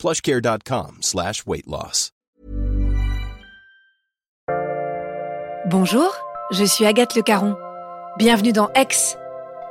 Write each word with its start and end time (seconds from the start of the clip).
plushcare.com 0.00 0.98
slash. 1.02 1.44
Bonjour, 5.66 6.16
je 6.50 6.64
suis 6.64 6.86
Agathe 6.86 7.14
Le 7.14 7.22
Caron. 7.22 7.54
Bienvenue 8.16 8.52
dans 8.52 8.70
Ex, 8.74 9.16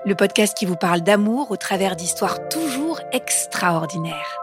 le 0.06 0.14
podcast 0.14 0.56
qui 0.56 0.66
vous 0.66 0.76
parle 0.76 1.02
d'amour 1.02 1.50
au 1.50 1.58
travers 1.58 1.96
d'histoires 1.96 2.48
toujours 2.48 3.02
extraordinaires. 3.12 4.40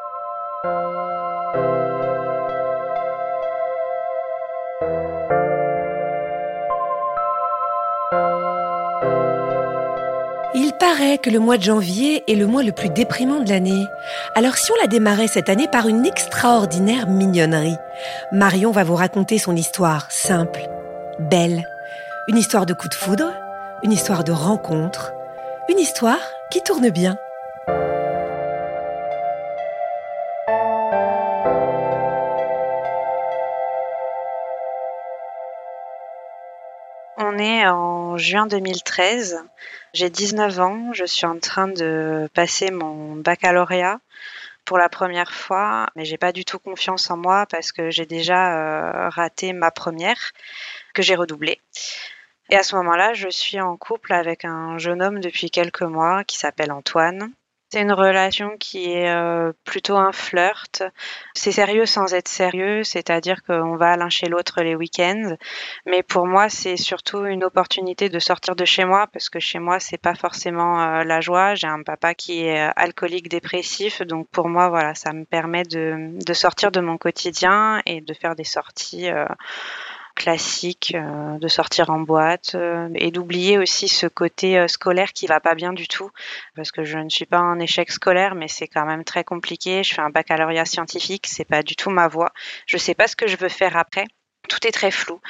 Paraît 10.87 11.19
que 11.19 11.31
le 11.31 11.41
mois 11.41 11.57
de 11.57 11.65
janvier 11.65 12.23
est 12.29 12.37
le 12.37 12.47
mois 12.47 12.63
le 12.63 12.71
plus 12.71 12.91
déprimant 12.91 13.41
de 13.41 13.49
l'année. 13.49 13.87
Alors 14.37 14.57
si 14.57 14.71
on 14.71 14.77
l'a 14.77 14.87
démarré 14.87 15.27
cette 15.27 15.49
année 15.49 15.67
par 15.67 15.89
une 15.89 16.07
extraordinaire 16.07 17.09
mignonnerie, 17.09 17.75
Marion 18.31 18.71
va 18.71 18.85
vous 18.85 18.95
raconter 18.95 19.37
son 19.39 19.57
histoire 19.57 20.09
simple, 20.13 20.61
belle. 21.19 21.67
Une 22.29 22.37
histoire 22.37 22.67
de 22.67 22.73
coup 22.73 22.89
de 22.89 22.95
foudre, 22.95 23.33
une 23.83 23.91
histoire 23.91 24.23
de 24.23 24.31
rencontre, 24.31 25.13
une 25.69 25.81
histoire 25.81 26.21
qui 26.53 26.63
tourne 26.63 26.89
bien. 26.91 27.17
On 37.19 37.39
est 37.39 37.67
en 37.67 38.19
juin 38.19 38.47
2013. 38.47 39.39
J'ai 39.97 40.11
19 40.11 40.61
ans. 40.61 40.93
Je 40.93 41.07
suis 41.07 41.25
en 41.25 41.39
train 41.39 41.69
de 41.69 42.29
passer 42.35 42.71
mon 42.71 43.17
baccalauréat 43.17 43.99
pour 44.67 44.77
la 44.77 44.91
première 44.91 45.33
fois, 45.33 45.87
mais 45.97 46.05
j'ai 46.05 46.19
pas 46.19 46.33
du 46.33 46.45
tout 46.45 46.59
confiance 46.59 47.11
en 47.11 47.17
moi 47.17 47.47
parce 47.47 47.73
que 47.73 47.89
j'ai 47.89 48.05
déjà 48.05 48.59
euh, 48.59 49.09
raté 49.09 49.55
ma 49.55 49.71
première, 49.71 50.33
que 50.93 51.01
j'ai 51.01 51.15
redoublée. 51.15 51.63
Et 52.51 52.57
à 52.57 52.63
ce 52.63 52.77
moment-là, 52.77 53.15
je 53.15 53.31
suis 53.31 53.59
en 53.59 53.79
couple 53.79 54.13
avec 54.13 54.45
un 54.45 54.77
jeune 54.77 55.01
homme 55.01 55.21
depuis 55.21 55.51
quelques 55.51 55.81
mois 55.81 56.25
qui 56.25 56.37
s'appelle 56.37 56.73
Antoine. 56.73 57.33
C'est 57.69 57.83
une 57.83 57.93
relation 57.93 58.57
qui 58.59 58.93
est 58.93 59.11
euh, 59.11 59.53
plutôt 59.65 59.97
un 59.97 60.13
flirt. 60.13 60.85
C'est 61.35 61.51
sérieux 61.51 61.85
sans 61.85 62.15
être 62.15 62.29
sérieux, 62.29 62.85
c'est-à-dire 62.85 63.43
qu'on 63.43 63.75
va 63.77 63.97
l'un 63.97 64.09
chez 64.09 64.29
l'autre 64.29 64.63
les 64.63 64.77
week-ends. 64.77 65.35
Mais 65.85 66.05
pour 66.05 66.27
moi, 66.29 66.49
c'est 66.49 66.77
surtout 66.77 67.25
une 67.27 67.43
opportunité 67.43 68.09
de 68.09 68.19
sortir 68.21 68.55
de 68.55 68.65
chez 68.65 68.85
moi 68.85 69.09
parce 69.09 69.29
que 69.29 69.41
chez 69.41 69.59
moi, 69.59 69.81
c'est 69.81 69.99
pas 69.99 70.15
forcément 70.15 70.81
euh, 70.81 71.03
la 71.03 71.21
joie. 71.21 71.57
J'ai 71.57 71.67
un 71.67 71.83
papa 71.83 72.15
qui 72.15 72.45
est 72.45 72.69
euh, 72.69 72.71
alcoolique 72.77 73.29
dépressif, 73.29 74.01
donc 74.03 74.29
pour 74.29 74.49
moi, 74.49 74.69
voilà, 74.69 74.95
ça 74.95 75.13
me 75.13 75.25
permet 75.25 75.65
de, 75.65 76.17
de 76.25 76.33
sortir 76.35 76.71
de 76.71 76.81
mon 76.81 76.99
quotidien 76.99 77.83
et 77.85 78.01
de 78.01 78.15
faire 78.15 78.37
des 78.37 78.45
sorties 78.45 79.09
classique 80.17 80.95
euh, 80.97 81.39
de 81.39 81.47
sortir 81.47 81.91
en 81.91 82.01
boîte 82.01 82.57
euh, 82.57 82.89
et 82.97 83.13
d'oublier 83.13 83.59
aussi 83.59 83.87
ce 83.87 84.07
côté 84.09 84.59
euh, 84.59 84.67
scolaire 84.67 85.13
qui 85.13 85.27
va 85.27 85.39
pas 85.39 85.55
bien 85.55 85.73
du 85.73 85.87
tout 85.87 86.11
parce 86.57 86.73
que 86.73 86.83
je 86.83 86.99
ne 86.99 87.11
suis 87.11 87.27
pas 87.27 87.39
un 87.39 87.61
échec 87.61 87.93
scolaire 87.93 88.35
mais 88.35 88.49
c'est 88.49 88.67
quand 88.67 88.87
même 88.87 89.05
très 89.05 89.23
compliqué 89.23 89.85
je 89.85 89.95
fais 89.95 90.01
un 90.01 90.11
baccalauréat 90.11 90.65
scientifique 90.65 91.27
c'est 91.29 91.45
pas 91.45 91.63
du 91.63 91.77
tout 91.77 91.91
ma 91.91 92.09
voie 92.09 92.33
je 92.67 92.79
sais 92.79 92.95
pas 92.95 93.07
ce 93.07 93.15
que 93.15 93.29
je 93.29 93.37
veux 93.37 93.51
faire 93.51 93.77
après 93.77 94.07
tout 94.49 94.65
est 94.65 94.71
très 94.71 94.93
flou. 94.93 95.21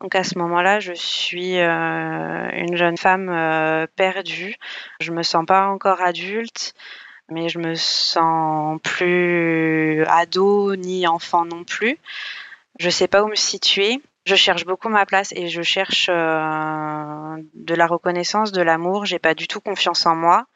Donc 0.00 0.14
à 0.14 0.22
ce 0.22 0.38
moment-là, 0.38 0.78
je 0.78 0.92
suis 0.92 1.58
une 1.58 2.76
jeune 2.76 2.96
femme 2.96 3.88
perdue. 3.96 4.54
Je 5.00 5.10
me 5.10 5.24
sens 5.24 5.44
pas 5.44 5.66
encore 5.66 6.00
adulte, 6.00 6.72
mais 7.28 7.48
je 7.48 7.58
me 7.58 7.74
sens 7.74 8.78
plus 8.84 10.04
ado 10.06 10.76
ni 10.76 11.08
enfant 11.08 11.44
non 11.44 11.64
plus. 11.64 11.98
Je 12.78 12.88
sais 12.88 13.08
pas 13.08 13.24
où 13.24 13.26
me 13.26 13.34
situer 13.34 14.00
je 14.24 14.36
cherche 14.36 14.64
beaucoup 14.64 14.88
ma 14.88 15.04
place 15.04 15.32
et 15.34 15.48
je 15.48 15.62
cherche 15.62 16.08
euh, 16.08 17.36
de 17.54 17.74
la 17.74 17.86
reconnaissance, 17.86 18.52
de 18.52 18.62
l'amour. 18.62 19.04
J'ai 19.04 19.18
pas 19.18 19.34
du 19.34 19.48
tout 19.48 19.60
confiance 19.60 20.06
en 20.06 20.14
moi. 20.14 20.46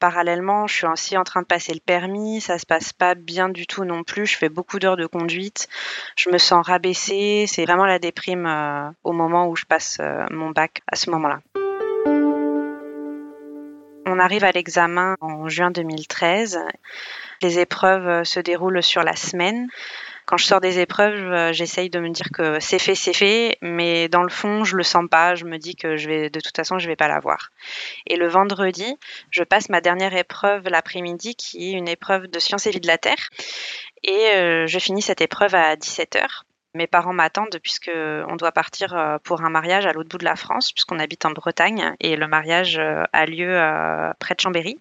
Parallèlement, 0.00 0.66
je 0.66 0.74
suis 0.74 0.86
aussi 0.86 1.16
en 1.16 1.24
train 1.24 1.40
de 1.40 1.46
passer 1.46 1.72
le 1.72 1.80
permis. 1.80 2.42
Ça 2.42 2.58
se 2.58 2.66
passe 2.66 2.92
pas 2.92 3.14
bien 3.14 3.48
du 3.48 3.66
tout 3.66 3.84
non 3.84 4.04
plus. 4.04 4.26
Je 4.26 4.36
fais 4.36 4.50
beaucoup 4.50 4.78
d'heures 4.78 4.98
de 4.98 5.06
conduite. 5.06 5.68
Je 6.16 6.28
me 6.28 6.36
sens 6.36 6.66
rabaissée. 6.66 7.46
C'est 7.48 7.64
vraiment 7.64 7.86
la 7.86 7.98
déprime 7.98 8.46
euh, 8.46 8.90
au 9.02 9.12
moment 9.12 9.48
où 9.48 9.56
je 9.56 9.64
passe 9.64 9.96
euh, 10.00 10.26
mon 10.30 10.50
bac 10.50 10.82
à 10.86 10.96
ce 10.96 11.08
moment-là. 11.10 11.40
On 14.04 14.18
arrive 14.18 14.44
à 14.44 14.52
l'examen 14.52 15.16
en 15.22 15.48
juin 15.48 15.70
2013. 15.70 16.60
Les 17.40 17.58
épreuves 17.58 18.24
se 18.24 18.40
déroulent 18.40 18.82
sur 18.82 19.02
la 19.02 19.16
semaine 19.16 19.68
quand 20.26 20.36
je 20.36 20.44
sors 20.44 20.60
des 20.60 20.80
épreuves, 20.80 21.32
euh, 21.32 21.52
j'essaye 21.52 21.88
de 21.88 22.00
me 22.00 22.10
dire 22.10 22.30
que 22.34 22.58
c'est 22.58 22.80
fait, 22.80 22.96
c'est 22.96 23.12
fait, 23.12 23.58
mais 23.62 24.08
dans 24.08 24.24
le 24.24 24.28
fond, 24.28 24.64
je 24.64 24.76
le 24.76 24.82
sens 24.82 25.04
pas. 25.08 25.36
Je 25.36 25.44
me 25.44 25.56
dis 25.56 25.76
que 25.76 25.96
je 25.96 26.08
vais, 26.08 26.30
de 26.30 26.40
toute 26.40 26.56
façon, 26.56 26.80
je 26.80 26.88
vais 26.88 26.96
pas 26.96 27.06
l'avoir. 27.06 27.50
Et 28.08 28.16
le 28.16 28.26
vendredi, 28.26 28.96
je 29.30 29.44
passe 29.44 29.68
ma 29.68 29.80
dernière 29.80 30.14
épreuve 30.16 30.64
l'après-midi, 30.68 31.36
qui 31.36 31.70
est 31.70 31.72
une 31.78 31.86
épreuve 31.86 32.26
de 32.26 32.38
sciences 32.40 32.66
et 32.66 32.70
vie 32.70 32.80
de 32.80 32.88
la 32.88 32.98
Terre. 32.98 33.28
Et 34.02 34.30
euh, 34.34 34.66
je 34.66 34.78
finis 34.80 35.00
cette 35.00 35.20
épreuve 35.20 35.54
à 35.54 35.76
17 35.76 36.16
h 36.16 36.26
mes 36.74 36.86
parents 36.86 37.14
m'attendent 37.14 37.58
puisque 37.62 37.90
on 37.94 38.36
doit 38.36 38.52
partir 38.52 38.94
euh, 38.94 39.16
pour 39.24 39.40
un 39.40 39.48
mariage 39.48 39.86
à 39.86 39.94
l'autre 39.94 40.10
bout 40.10 40.18
de 40.18 40.26
la 40.26 40.36
France 40.36 40.72
puisqu'on 40.72 40.98
habite 40.98 41.24
en 41.24 41.30
Bretagne 41.30 41.94
et 42.00 42.16
le 42.16 42.28
mariage 42.28 42.78
a 42.78 43.24
lieu 43.24 43.58
près 44.18 44.34
de 44.34 44.40
Chambéry. 44.40 44.78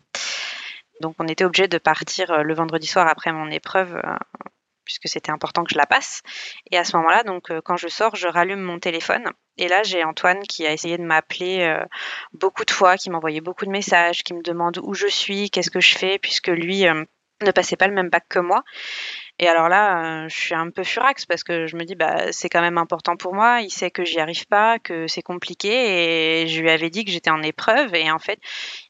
Donc 0.99 1.15
on 1.19 1.27
était 1.29 1.45
obligé 1.45 1.69
de 1.69 1.77
partir 1.77 2.43
le 2.43 2.53
vendredi 2.53 2.85
soir 2.85 3.07
après 3.07 3.31
mon 3.31 3.49
épreuve 3.49 3.97
puisque 4.85 5.07
c'était 5.07 5.31
important 5.31 5.63
que 5.63 5.71
je 5.71 5.77
la 5.77 5.85
passe. 5.85 6.21
Et 6.71 6.77
à 6.77 6.83
ce 6.83 6.95
moment-là, 6.97 7.23
donc 7.23 7.51
euh, 7.51 7.61
quand 7.63 7.77
je 7.77 7.87
sors, 7.87 8.15
je 8.15 8.27
rallume 8.27 8.61
mon 8.61 8.79
téléphone. 8.79 9.31
Et 9.57 9.67
là, 9.67 9.83
j'ai 9.83 10.03
Antoine 10.03 10.43
qui 10.43 10.65
a 10.65 10.71
essayé 10.71 10.97
de 10.97 11.03
m'appeler 11.03 11.61
euh, 11.61 11.83
beaucoup 12.33 12.65
de 12.65 12.71
fois, 12.71 12.97
qui 12.97 13.09
m'envoyait 13.09 13.41
beaucoup 13.41 13.65
de 13.65 13.71
messages, 13.71 14.23
qui 14.23 14.33
me 14.33 14.41
demande 14.41 14.79
où 14.83 14.93
je 14.93 15.07
suis, 15.07 15.49
qu'est-ce 15.49 15.71
que 15.71 15.79
je 15.79 15.97
fais, 15.97 16.19
puisque 16.19 16.47
lui 16.47 16.87
euh, 16.87 17.03
ne 17.41 17.51
passait 17.51 17.75
pas 17.75 17.87
le 17.87 17.93
même 17.93 18.09
bac 18.09 18.25
que 18.29 18.39
moi. 18.39 18.63
Et 19.37 19.49
alors 19.49 19.67
là, 19.67 20.23
euh, 20.23 20.29
je 20.29 20.35
suis 20.35 20.55
un 20.55 20.69
peu 20.69 20.83
furax 20.85 21.25
parce 21.25 21.43
que 21.43 21.67
je 21.67 21.75
me 21.75 21.83
dis, 21.83 21.95
bah, 21.95 22.31
c'est 22.31 22.47
quand 22.47 22.61
même 22.61 22.77
important 22.77 23.17
pour 23.17 23.33
moi. 23.33 23.59
Il 23.59 23.69
sait 23.69 23.91
que 23.91 24.05
j'y 24.05 24.19
arrive 24.19 24.47
pas, 24.47 24.79
que 24.79 25.07
c'est 25.07 25.21
compliqué. 25.21 26.43
Et 26.43 26.47
je 26.47 26.61
lui 26.61 26.69
avais 26.69 26.89
dit 26.89 27.03
que 27.03 27.11
j'étais 27.11 27.29
en 27.29 27.41
épreuve. 27.41 27.93
Et 27.95 28.09
en 28.11 28.19
fait, 28.19 28.39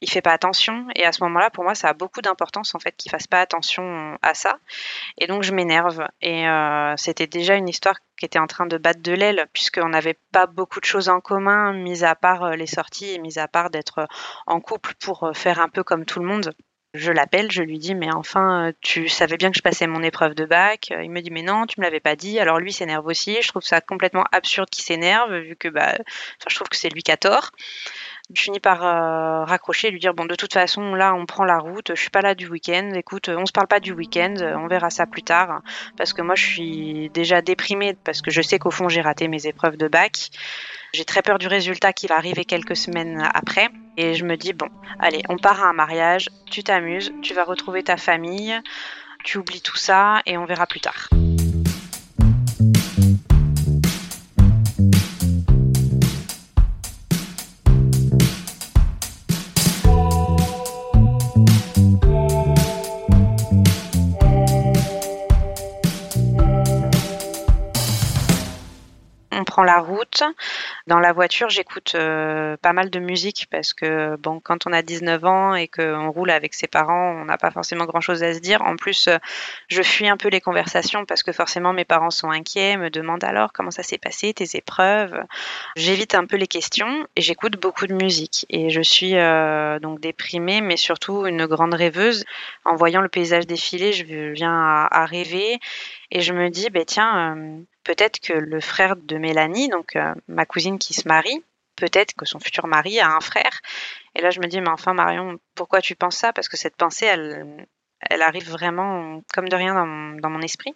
il 0.01 0.09
fait 0.09 0.21
pas 0.21 0.33
attention. 0.33 0.85
Et 0.95 1.03
à 1.03 1.11
ce 1.11 1.23
moment-là, 1.23 1.49
pour 1.49 1.63
moi, 1.63 1.73
ça 1.73 1.89
a 1.89 1.93
beaucoup 1.93 2.21
d'importance, 2.21 2.75
en 2.75 2.79
fait, 2.79 2.95
qu'il 2.95 3.09
fasse 3.09 3.25
pas 3.25 3.41
attention 3.41 4.17
à 4.21 4.35
ça. 4.35 4.59
Et 5.17 5.25
donc, 5.25 5.41
je 5.41 5.51
m'énerve. 5.51 6.05
Et 6.21 6.47
euh, 6.47 6.93
c'était 6.95 7.27
déjà 7.27 7.55
une 7.55 7.67
histoire 7.67 7.95
qui 8.17 8.25
était 8.25 8.39
en 8.39 8.47
train 8.47 8.67
de 8.67 8.77
battre 8.77 9.01
de 9.01 9.13
l'aile, 9.13 9.47
puisqu'on 9.51 9.89
n'avait 9.89 10.19
pas 10.31 10.45
beaucoup 10.45 10.79
de 10.79 10.85
choses 10.85 11.09
en 11.09 11.21
commun, 11.21 11.73
mis 11.73 12.03
à 12.03 12.15
part 12.15 12.43
euh, 12.43 12.55
les 12.55 12.67
sorties 12.67 13.11
et 13.13 13.17
mis 13.17 13.39
à 13.39 13.47
part 13.47 13.71
d'être 13.71 14.07
en 14.45 14.61
couple 14.61 14.93
pour 14.99 15.31
faire 15.33 15.59
un 15.59 15.69
peu 15.69 15.83
comme 15.83 16.05
tout 16.05 16.19
le 16.19 16.27
monde. 16.27 16.53
Je 16.95 17.11
l'appelle, 17.11 17.51
je 17.51 17.61
lui 17.61 17.77
dis 17.77 17.93
mais 17.93 18.09
enfin 18.13 18.71
tu 18.79 19.09
savais 19.09 19.35
bien 19.35 19.51
que 19.51 19.57
je 19.57 19.61
passais 19.61 19.85
mon 19.85 20.01
épreuve 20.01 20.33
de 20.33 20.45
bac. 20.45 20.93
Il 21.03 21.11
me 21.11 21.21
dit 21.21 21.29
mais 21.29 21.41
non, 21.41 21.65
tu 21.65 21.79
me 21.79 21.83
l'avais 21.83 21.99
pas 21.99 22.15
dit. 22.15 22.39
Alors 22.39 22.57
lui 22.57 22.71
s'énerve 22.71 23.05
aussi. 23.05 23.37
Je 23.41 23.47
trouve 23.49 23.63
ça 23.63 23.81
complètement 23.81 24.23
absurde 24.31 24.69
qu'il 24.69 24.85
s'énerve 24.85 25.35
vu 25.35 25.57
que 25.57 25.67
bah, 25.67 25.97
je 26.47 26.55
trouve 26.55 26.69
que 26.69 26.77
c'est 26.77 26.87
lui 26.89 27.03
qui 27.03 27.11
a 27.11 27.17
tort. 27.17 27.51
Je 28.33 28.41
finis 28.41 28.61
par 28.61 28.83
euh, 28.85 29.43
raccrocher 29.43 29.89
et 29.89 29.91
lui 29.91 29.99
dire 29.99 30.13
bon 30.13 30.25
de 30.25 30.35
toute 30.35 30.53
façon 30.53 30.95
là 30.95 31.13
on 31.13 31.25
prend 31.25 31.43
la 31.43 31.59
route, 31.59 31.91
je 31.93 31.99
suis 31.99 32.09
pas 32.09 32.21
là 32.21 32.33
du 32.33 32.47
week-end. 32.47 32.91
Écoute, 32.95 33.27
on 33.27 33.45
se 33.45 33.51
parle 33.51 33.67
pas 33.67 33.81
du 33.81 33.91
week-end, 33.91 34.33
on 34.39 34.67
verra 34.67 34.89
ça 34.89 35.05
plus 35.05 35.23
tard 35.23 35.61
parce 35.97 36.13
que 36.13 36.21
moi 36.21 36.35
je 36.35 36.45
suis 36.45 37.09
déjà 37.09 37.41
déprimée 37.41 37.93
parce 38.05 38.21
que 38.21 38.31
je 38.31 38.41
sais 38.41 38.57
qu'au 38.57 38.71
fond 38.71 38.87
j'ai 38.87 39.01
raté 39.01 39.27
mes 39.27 39.47
épreuves 39.47 39.75
de 39.75 39.89
bac. 39.89 40.29
J'ai 40.93 41.03
très 41.03 41.21
peur 41.21 41.39
du 41.39 41.47
résultat 41.47 41.91
qui 41.91 42.07
va 42.07 42.15
arriver 42.15 42.45
quelques 42.45 42.77
semaines 42.77 43.29
après. 43.33 43.69
Et 43.97 44.13
je 44.13 44.25
me 44.25 44.35
dis, 44.35 44.53
bon, 44.53 44.67
allez, 44.99 45.21
on 45.29 45.37
part 45.37 45.63
à 45.63 45.69
un 45.69 45.73
mariage, 45.73 46.29
tu 46.45 46.63
t'amuses, 46.63 47.13
tu 47.21 47.33
vas 47.33 47.43
retrouver 47.43 47.83
ta 47.83 47.97
famille, 47.97 48.59
tu 49.23 49.37
oublies 49.37 49.61
tout 49.61 49.77
ça 49.77 50.21
et 50.25 50.37
on 50.37 50.45
verra 50.45 50.67
plus 50.67 50.81
tard. 50.81 51.09
La 69.65 69.79
route. 69.79 70.23
Dans 70.87 70.99
la 70.99 71.13
voiture, 71.13 71.49
j'écoute 71.49 71.93
euh, 71.95 72.57
pas 72.57 72.73
mal 72.73 72.89
de 72.89 72.99
musique 72.99 73.47
parce 73.51 73.73
que 73.73 74.15
bon, 74.17 74.39
quand 74.39 74.67
on 74.67 74.73
a 74.73 74.81
19 74.81 75.25
ans 75.25 75.55
et 75.55 75.67
qu'on 75.67 76.09
roule 76.11 76.29
avec 76.29 76.53
ses 76.53 76.67
parents, 76.67 77.11
on 77.21 77.25
n'a 77.25 77.37
pas 77.37 77.51
forcément 77.51 77.85
grand-chose 77.85 78.23
à 78.23 78.33
se 78.33 78.39
dire. 78.39 78.61
En 78.61 78.75
plus, 78.75 79.07
euh, 79.07 79.17
je 79.67 79.81
fuis 79.81 80.07
un 80.07 80.17
peu 80.17 80.29
les 80.29 80.41
conversations 80.41 81.05
parce 81.05 81.23
que 81.23 81.31
forcément 81.31 81.73
mes 81.73 81.85
parents 81.85 82.09
sont 82.09 82.29
inquiets, 82.29 82.77
me 82.77 82.89
demandent 82.89 83.23
alors 83.23 83.51
comment 83.53 83.71
ça 83.71 83.83
s'est 83.83 83.97
passé, 83.97 84.33
tes 84.33 84.57
épreuves. 84.57 85.19
J'évite 85.75 86.15
un 86.15 86.25
peu 86.25 86.37
les 86.37 86.47
questions 86.47 87.07
et 87.15 87.21
j'écoute 87.21 87.59
beaucoup 87.59 87.87
de 87.87 87.93
musique. 87.93 88.45
Et 88.49 88.69
je 88.69 88.81
suis 88.81 89.15
euh, 89.15 89.79
donc 89.79 89.99
déprimée, 89.99 90.61
mais 90.61 90.77
surtout 90.77 91.25
une 91.25 91.45
grande 91.45 91.73
rêveuse. 91.73 92.25
En 92.63 92.75
voyant 92.75 93.01
le 93.01 93.09
paysage 93.09 93.47
défiler, 93.47 93.93
je 93.93 94.31
viens 94.31 94.87
à, 94.91 95.05
rêver 95.05 95.59
et 96.11 96.21
je 96.21 96.33
me 96.33 96.49
dis, 96.49 96.69
ben 96.69 96.85
tiens, 96.85 97.35
peut-être 97.85 98.19
que 98.19 98.33
le 98.33 98.59
frère 98.59 98.97
de 98.97 99.17
Mélanie, 99.17 99.69
donc 99.69 99.95
euh, 99.95 100.13
ma 100.27 100.45
cousine 100.45 100.77
qui 100.77 100.93
se 100.93 101.07
marie, 101.07 101.41
peut-être 101.77 102.13
que 102.15 102.25
son 102.25 102.39
futur 102.39 102.67
mari 102.67 102.99
a 102.99 103.09
un 103.09 103.21
frère. 103.21 103.61
Et 104.15 104.21
là, 104.21 104.31
je 104.31 104.41
me 104.41 104.47
dis, 104.47 104.59
mais 104.59 104.69
enfin, 104.69 104.93
Marion, 104.93 105.39
pourquoi 105.53 105.79
tu 105.79 105.95
penses 105.95 106.17
ça? 106.17 106.33
Parce 106.33 106.49
que 106.49 106.57
cette 106.57 106.75
pensée, 106.75 107.05
elle, 107.05 107.67
elle 108.01 108.21
arrive 108.21 108.49
vraiment 108.49 109.21
comme 109.33 109.47
de 109.47 109.55
rien 109.55 109.75
dans 109.75 110.29
mon, 110.29 110.41
esprit. 110.41 110.73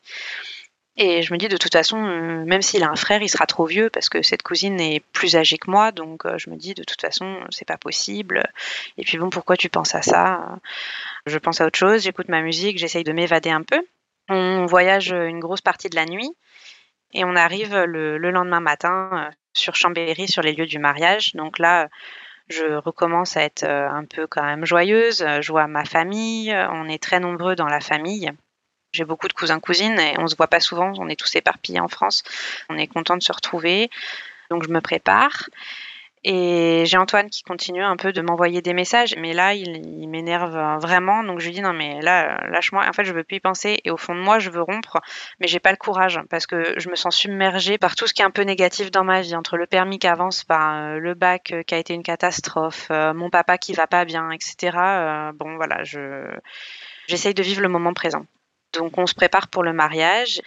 Et 0.98 1.22
je 1.22 1.34
me 1.34 1.38
dis, 1.38 1.48
de 1.48 1.58
toute 1.58 1.72
façon, 1.74 1.98
euh, 1.98 2.46
même 2.46 2.62
s'il 2.62 2.84
a 2.84 2.90
un 2.90 2.96
frère, 2.96 3.22
il 3.22 3.30
sera 3.30 3.46
trop 3.46 3.66
vieux 3.66 3.90
parce 3.90 4.10
que 4.10 4.22
cette 4.22 4.44
cousine 4.44 4.80
est 4.80 5.00
plus 5.14 5.36
âgée 5.36 5.58
que 5.58 5.72
moi. 5.72 5.92
Donc, 5.92 6.24
je 6.38 6.50
me 6.50 6.58
dis, 6.58 6.74
de 6.74 6.84
toute 6.84 7.02
façon, 7.02 7.40
c'est 7.50 7.68
pas 7.68 7.78
possible. 7.78 8.44
Et 8.98 9.04
puis, 9.04 9.18
bon, 9.18 9.30
pourquoi 9.30 9.58
tu 9.58 9.70
penses 9.70 9.96
à 9.96 10.04
ça? 10.04 10.60
Je 11.26 11.38
pense 11.38 11.60
à 11.60 11.66
autre 11.66 11.80
chose, 11.80 12.04
j'écoute 12.04 12.28
ma 12.28 12.42
musique, 12.42 12.78
j'essaye 12.78 13.04
de 13.04 13.14
m'évader 13.14 13.50
un 13.50 13.64
peu. 13.64 13.82
On 14.28 14.68
voyage 14.68 15.12
une 15.12 15.40
grosse 15.40 15.62
partie 15.62 15.90
de 15.90 15.96
la 15.96 16.06
nuit 16.06 16.36
et 17.14 17.26
on 17.26 17.36
arrive 17.36 17.76
le, 17.76 18.18
lendemain 18.18 18.60
matin 18.60 19.10
euh, 19.14 19.32
sur 19.54 19.76
Chambéry, 19.76 20.28
sur 20.28 20.42
les 20.42 20.54
lieux 20.54 20.66
du 20.66 20.80
mariage. 20.80 21.34
Donc 21.36 21.60
là, 21.60 21.90
je 22.48 22.76
recommence 22.76 23.38
à 23.38 23.44
être 23.44 23.64
euh, 23.64 23.90
un 23.90 24.06
peu 24.06 24.28
quand 24.28 24.44
même 24.44 24.66
joyeuse. 24.66 25.26
Je 25.42 25.52
vois 25.52 25.68
ma 25.68 25.86
famille, 25.86 26.56
on 26.72 26.88
est 26.88 27.02
très 27.02 27.20
nombreux 27.20 27.56
dans 27.56 27.68
la 27.68 27.80
famille. 27.80 28.32
J'ai 28.92 29.06
beaucoup 29.06 29.28
de 29.28 29.34
cousins 29.34 29.60
cousines 29.60 30.00
et 30.00 30.16
on 30.18 30.28
se 30.28 30.36
voit 30.36 30.48
pas 30.48 30.60
souvent. 30.60 30.94
On 30.98 31.10
est 31.10 31.20
tous 31.20 31.36
éparpillés 31.36 31.80
en 31.80 31.88
France. 31.88 32.24
On 32.70 32.78
est 32.78 32.88
content 32.88 33.18
de 33.18 33.24
se 33.24 33.32
retrouver. 33.32 33.90
Donc 34.50 34.64
je 34.64 34.70
me 34.70 34.82
prépare. 34.82 35.50
Et 36.24 36.84
j'ai 36.86 36.98
Antoine 36.98 37.30
qui 37.30 37.44
continue 37.44 37.84
un 37.84 37.96
peu 37.96 38.12
de 38.12 38.22
m'envoyer 38.22 38.62
des 38.62 38.74
messages, 38.74 39.16
mais 39.18 39.34
là, 39.34 39.54
il, 39.54 40.08
m'énerve 40.10 40.80
vraiment. 40.82 41.24
Donc 41.24 41.40
je 41.40 41.46
lui 41.46 41.54
dis 41.54 41.62
non, 41.62 41.74
mais 41.74 42.02
là, 42.02 42.46
lâche-moi. 42.50 42.86
En 42.88 42.94
fait, 42.94 43.06
je 43.06 43.14
veux 43.14 43.24
plus 43.24 43.38
y 43.38 43.40
penser. 43.40 43.80
Et 43.86 43.92
au 43.92 43.98
fond 43.98 44.16
de 44.16 44.20
moi, 44.20 44.40
je 44.40 44.50
veux 44.50 44.62
rompre, 44.62 44.98
mais 45.40 45.48
j'ai 45.48 45.60
pas 45.60 45.72
le 45.72 45.78
courage 45.78 46.20
parce 46.30 46.46
que 46.46 46.74
je 46.78 46.90
me 46.90 46.96
sens 46.96 47.16
submergée 47.16 47.78
par 47.78 47.96
tout 47.96 48.08
ce 48.08 48.14
qui 48.14 48.22
est 48.22 48.26
un 48.26 48.32
peu 48.32 48.42
négatif 48.42 48.92
dans 48.92 49.04
ma 49.04 49.22
vie, 49.22 49.36
entre 49.36 49.58
le 49.58 49.66
permis 49.66 50.00
qui 50.00 50.08
avance 50.08 50.44
pas, 50.44 50.96
le 50.98 51.14
bac 51.14 51.52
euh, 51.52 51.64
qui 51.64 51.76
a 51.76 51.78
été 51.78 51.94
une 51.94 52.04
catastrophe, 52.04 52.88
euh, 52.92 53.14
mon 53.14 53.30
papa 53.30 53.58
qui 53.58 53.74
va 53.74 53.88
pas 53.88 54.06
bien, 54.06 54.32
etc. 54.32 54.78
Euh, 54.78 55.32
bon, 55.34 55.56
voilà, 55.56 55.84
je 55.84 56.26
j'essaye 57.08 57.34
de 57.34 57.44
vivre 57.44 57.62
le 57.62 57.70
moment 57.70 57.94
présent. 57.94 58.26
Donc 58.74 58.98
on 58.98 59.08
se 59.08 59.16
prépare 59.16 59.48
pour 59.48 59.64
le 59.64 59.74
mariage. 59.74 60.42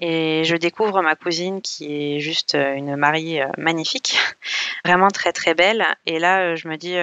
Et 0.00 0.44
je 0.44 0.54
découvre 0.54 1.02
ma 1.02 1.16
cousine 1.16 1.60
qui 1.60 2.16
est 2.16 2.20
juste 2.20 2.54
euh, 2.54 2.74
une 2.74 2.94
mariée 2.94 3.42
euh, 3.42 3.48
magnifique, 3.58 4.16
vraiment 4.84 5.08
très 5.08 5.32
très 5.32 5.54
belle. 5.54 5.84
Et 6.06 6.20
là, 6.20 6.40
euh, 6.40 6.56
je 6.56 6.68
me 6.68 6.76
dis 6.76 6.96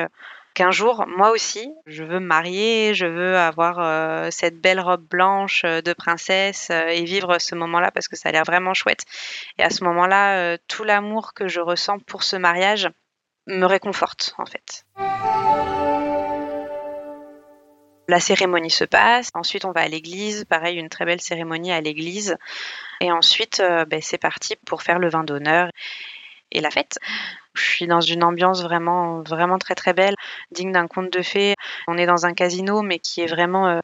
qu'un 0.53 0.71
jour, 0.71 1.05
moi 1.07 1.31
aussi, 1.31 1.69
je 1.85 2.03
veux 2.03 2.21
me 2.21 2.27
marier, 2.27 2.93
je 2.93 3.05
veux 3.05 3.37
avoir 3.37 4.31
cette 4.31 4.61
belle 4.61 4.79
robe 4.79 5.05
blanche 5.05 5.63
de 5.63 5.91
princesse 5.91 6.69
et 6.69 7.03
vivre 7.03 7.39
ce 7.39 7.55
moment-là 7.55 7.91
parce 7.91 8.07
que 8.07 8.15
ça 8.15 8.29
a 8.29 8.31
l'air 8.31 8.45
vraiment 8.45 8.73
chouette. 8.73 9.03
Et 9.57 9.63
à 9.63 9.69
ce 9.69 9.83
moment-là, 9.83 10.57
tout 10.69 10.85
l'amour 10.85 11.33
que 11.33 11.49
je 11.49 11.59
ressens 11.59 11.99
pour 11.99 12.23
ce 12.23 12.37
mariage 12.37 12.89
me 13.47 13.65
réconforte 13.65 14.33
en 14.37 14.45
fait. 14.45 14.85
La 18.07 18.19
cérémonie 18.19 18.69
se 18.69 18.85
passe, 18.85 19.29
ensuite 19.33 19.65
on 19.65 19.71
va 19.71 19.81
à 19.81 19.87
l'église, 19.87 20.45
pareil 20.45 20.77
une 20.77 20.89
très 20.89 21.05
belle 21.05 21.21
cérémonie 21.21 21.71
à 21.71 21.81
l'église, 21.81 22.37
et 23.01 23.11
ensuite 23.11 23.59
euh, 23.59 23.85
ben, 23.85 24.01
c'est 24.01 24.17
parti 24.17 24.55
pour 24.65 24.83
faire 24.83 24.99
le 24.99 25.09
vin 25.09 25.23
d'honneur 25.23 25.69
et 26.51 26.61
la 26.61 26.71
fête. 26.71 26.97
Je 27.55 27.63
suis 27.63 27.87
dans 27.87 28.01
une 28.01 28.23
ambiance 28.23 28.63
vraiment, 28.63 29.21
vraiment 29.21 29.57
très 29.57 29.75
très 29.75 29.93
belle, 29.93 30.15
digne 30.51 30.71
d'un 30.71 30.87
conte 30.87 31.11
de 31.11 31.21
fées. 31.21 31.55
On 31.87 31.97
est 31.97 32.05
dans 32.05 32.25
un 32.25 32.33
casino, 32.33 32.81
mais 32.81 32.99
qui 32.99 33.21
est 33.21 33.27
vraiment 33.27 33.67
euh, 33.67 33.79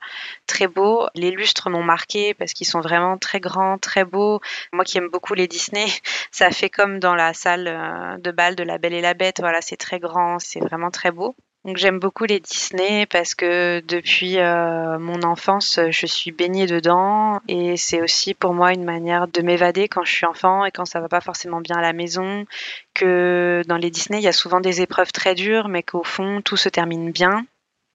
très 0.46 0.68
beau. 0.68 1.08
Les 1.16 1.32
lustres 1.32 1.70
m'ont 1.70 1.84
marqué 1.84 2.34
parce 2.34 2.54
qu'ils 2.54 2.68
sont 2.68 2.82
vraiment 2.82 3.18
très 3.18 3.40
grands, 3.40 3.78
très 3.78 4.04
beaux. 4.04 4.42
Moi 4.74 4.84
qui 4.84 4.98
aime 4.98 5.10
beaucoup 5.10 5.34
les 5.34 5.48
Disney, 5.48 5.86
ça 6.32 6.52
fait 6.52 6.70
comme 6.70 7.00
dans 7.00 7.16
la 7.16 7.34
salle 7.34 7.68
euh, 7.68 8.18
de 8.18 8.32
bal 8.32 8.56
de 8.56 8.64
La 8.64 8.78
Belle 8.78 8.94
et 8.94 9.02
la 9.02 9.14
Bête. 9.14 9.40
Voilà, 9.40 9.62
c'est 9.62 9.78
très 9.78 10.00
grand, 10.00 10.40
c'est 10.40 10.60
vraiment 10.60 10.92
très 10.92 11.12
beau. 11.12 11.36
Donc 11.64 11.78
j'aime 11.78 12.00
beaucoup 12.00 12.26
les 12.26 12.40
Disney 12.40 13.06
parce 13.06 13.36
que 13.36 13.84
depuis 13.88 14.40
euh, 14.40 14.98
mon 14.98 15.22
enfance, 15.22 15.80
je 15.92 16.06
suis 16.08 16.32
baignée 16.32 16.66
dedans 16.66 17.40
et 17.48 17.78
c'est 17.78 18.02
aussi 18.02 18.34
pour 18.34 18.56
moi 18.56 18.74
une 18.74 18.84
manière 18.84 19.28
de 19.28 19.42
m'évader 19.44 19.88
quand 19.88 20.04
je 20.04 20.12
suis 20.12 20.26
enfant 20.26 20.66
et 20.66 20.72
quand 20.72 20.86
ça 20.86 21.00
va 21.00 21.08
pas 21.08 21.22
forcément 21.22 21.62
bien 21.62 21.76
à 21.76 21.82
la 21.82 21.94
maison. 21.94 22.46
Que 22.96 23.62
dans 23.68 23.78
les 23.78 23.92
Disney, 23.92 24.20
il 24.20 24.24
y 24.24 24.28
a 24.28 24.34
souvent 24.34 24.60
des 24.60 24.82
épreuves 24.82 25.12
très 25.12 25.36
dures, 25.36 25.68
mais 25.68 25.84
qu'au 25.84 26.04
fond 26.04 26.42
tout 26.42 26.58
se 26.58 26.68
termine 26.68 27.12
bien. 27.12 27.46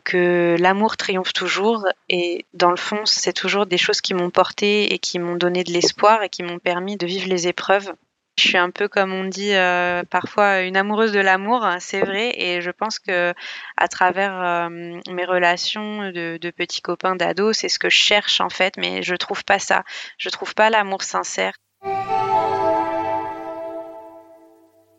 Que 0.04 0.56
l'amour 0.60 0.96
triomphe 0.96 1.32
toujours 1.32 1.84
et 2.08 2.46
dans 2.54 2.70
le 2.70 2.76
fond, 2.76 3.04
c'est 3.04 3.32
toujours 3.32 3.66
des 3.66 3.78
choses 3.78 4.00
qui 4.00 4.14
m'ont 4.14 4.30
porté 4.30 4.94
et 4.94 5.00
qui 5.00 5.18
m'ont 5.18 5.34
donné 5.34 5.64
de 5.64 5.72
l'espoir 5.72 6.22
et 6.22 6.28
qui 6.28 6.44
m'ont 6.44 6.60
permis 6.60 6.96
de 6.96 7.06
vivre 7.06 7.28
les 7.28 7.48
épreuves 7.48 7.92
je 8.38 8.48
suis 8.48 8.58
un 8.58 8.70
peu, 8.70 8.86
comme 8.86 9.14
on 9.14 9.24
dit 9.24 9.54
euh, 9.54 10.02
parfois, 10.04 10.60
une 10.60 10.76
amoureuse 10.76 11.12
de 11.12 11.20
l'amour, 11.20 11.64
hein, 11.64 11.80
c'est 11.80 12.00
vrai, 12.00 12.34
et 12.36 12.60
je 12.60 12.70
pense 12.70 12.98
que 12.98 13.32
à 13.78 13.88
travers 13.88 14.38
euh, 14.42 14.68
mes 15.10 15.24
relations 15.24 16.10
de, 16.10 16.50
petits 16.50 16.82
copains 16.82 17.16
d'ados, 17.16 17.56
c'est 17.56 17.70
ce 17.70 17.78
que 17.78 17.88
je 17.88 17.96
cherche 17.96 18.40
en 18.42 18.50
fait, 18.50 18.76
mais 18.76 19.02
je 19.02 19.14
trouve 19.14 19.42
pas 19.44 19.58
ça. 19.58 19.84
Je 20.18 20.28
trouve 20.28 20.54
pas 20.54 20.68
l'amour 20.68 21.02
sincère. 21.02 21.54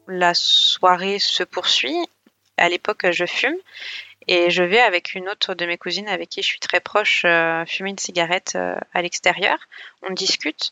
La 0.07 0.33
soirée 0.33 1.19
se 1.19 1.43
poursuit. 1.43 1.97
À 2.57 2.69
l'époque, 2.69 3.05
je 3.11 3.25
fume 3.25 3.57
et 4.27 4.49
je 4.49 4.63
vais 4.63 4.79
avec 4.79 5.13
une 5.13 5.29
autre 5.29 5.53
de 5.53 5.65
mes 5.67 5.77
cousines 5.77 6.07
avec 6.07 6.29
qui 6.29 6.41
je 6.41 6.47
suis 6.47 6.59
très 6.59 6.79
proche 6.79 7.21
euh, 7.23 7.63
fumer 7.65 7.91
une 7.91 7.99
cigarette 7.99 8.57
à 8.93 9.01
l'extérieur. 9.03 9.59
On 10.01 10.11
discute 10.11 10.71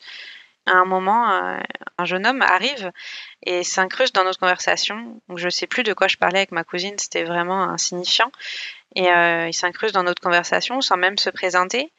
à 0.66 0.74
un 0.74 0.86
moment, 0.86 1.32
euh, 1.32 1.60
un 1.98 2.06
jeune 2.06 2.26
homme 2.26 2.42
arrive 2.42 2.92
et 3.44 3.64
s'incruste 3.64 4.16
dans 4.16 4.24
notre 4.24 4.40
conversation. 4.40 5.22
Donc, 5.28 5.38
je 5.38 5.50
sais 5.50 5.68
plus 5.68 5.84
de 5.84 5.94
quoi 5.94 6.08
je 6.08 6.18
parlais 6.18 6.40
avec 6.40 6.52
ma 6.52 6.64
cousine, 6.64 6.98
c'était 6.98 7.24
vraiment 7.24 7.64
insignifiant. 7.64 8.32
Et 8.96 9.10
euh, 9.12 9.48
il 9.48 9.54
s'incruste 9.54 9.94
dans 9.94 10.04
notre 10.04 10.22
conversation 10.22 10.82
sans 10.82 10.98
même 10.98 11.18
se 11.18 11.30
présenter. 11.30 11.92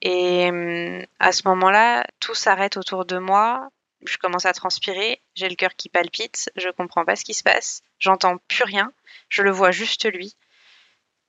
Et 0.00 0.48
hum, 0.50 1.04
à 1.20 1.32
ce 1.32 1.46
moment-là, 1.48 2.04
tout 2.20 2.34
s'arrête 2.34 2.76
autour 2.76 3.04
de 3.04 3.18
moi. 3.18 3.68
Je 4.04 4.18
commence 4.18 4.46
à 4.46 4.52
transpirer, 4.52 5.22
j'ai 5.34 5.48
le 5.48 5.54
cœur 5.54 5.76
qui 5.76 5.88
palpite, 5.88 6.50
je 6.56 6.68
comprends 6.70 7.04
pas 7.04 7.14
ce 7.14 7.24
qui 7.24 7.34
se 7.34 7.44
passe, 7.44 7.82
j'entends 8.00 8.38
plus 8.48 8.64
rien, 8.64 8.92
je 9.28 9.42
le 9.42 9.52
vois 9.52 9.70
juste 9.70 10.10
lui. 10.10 10.34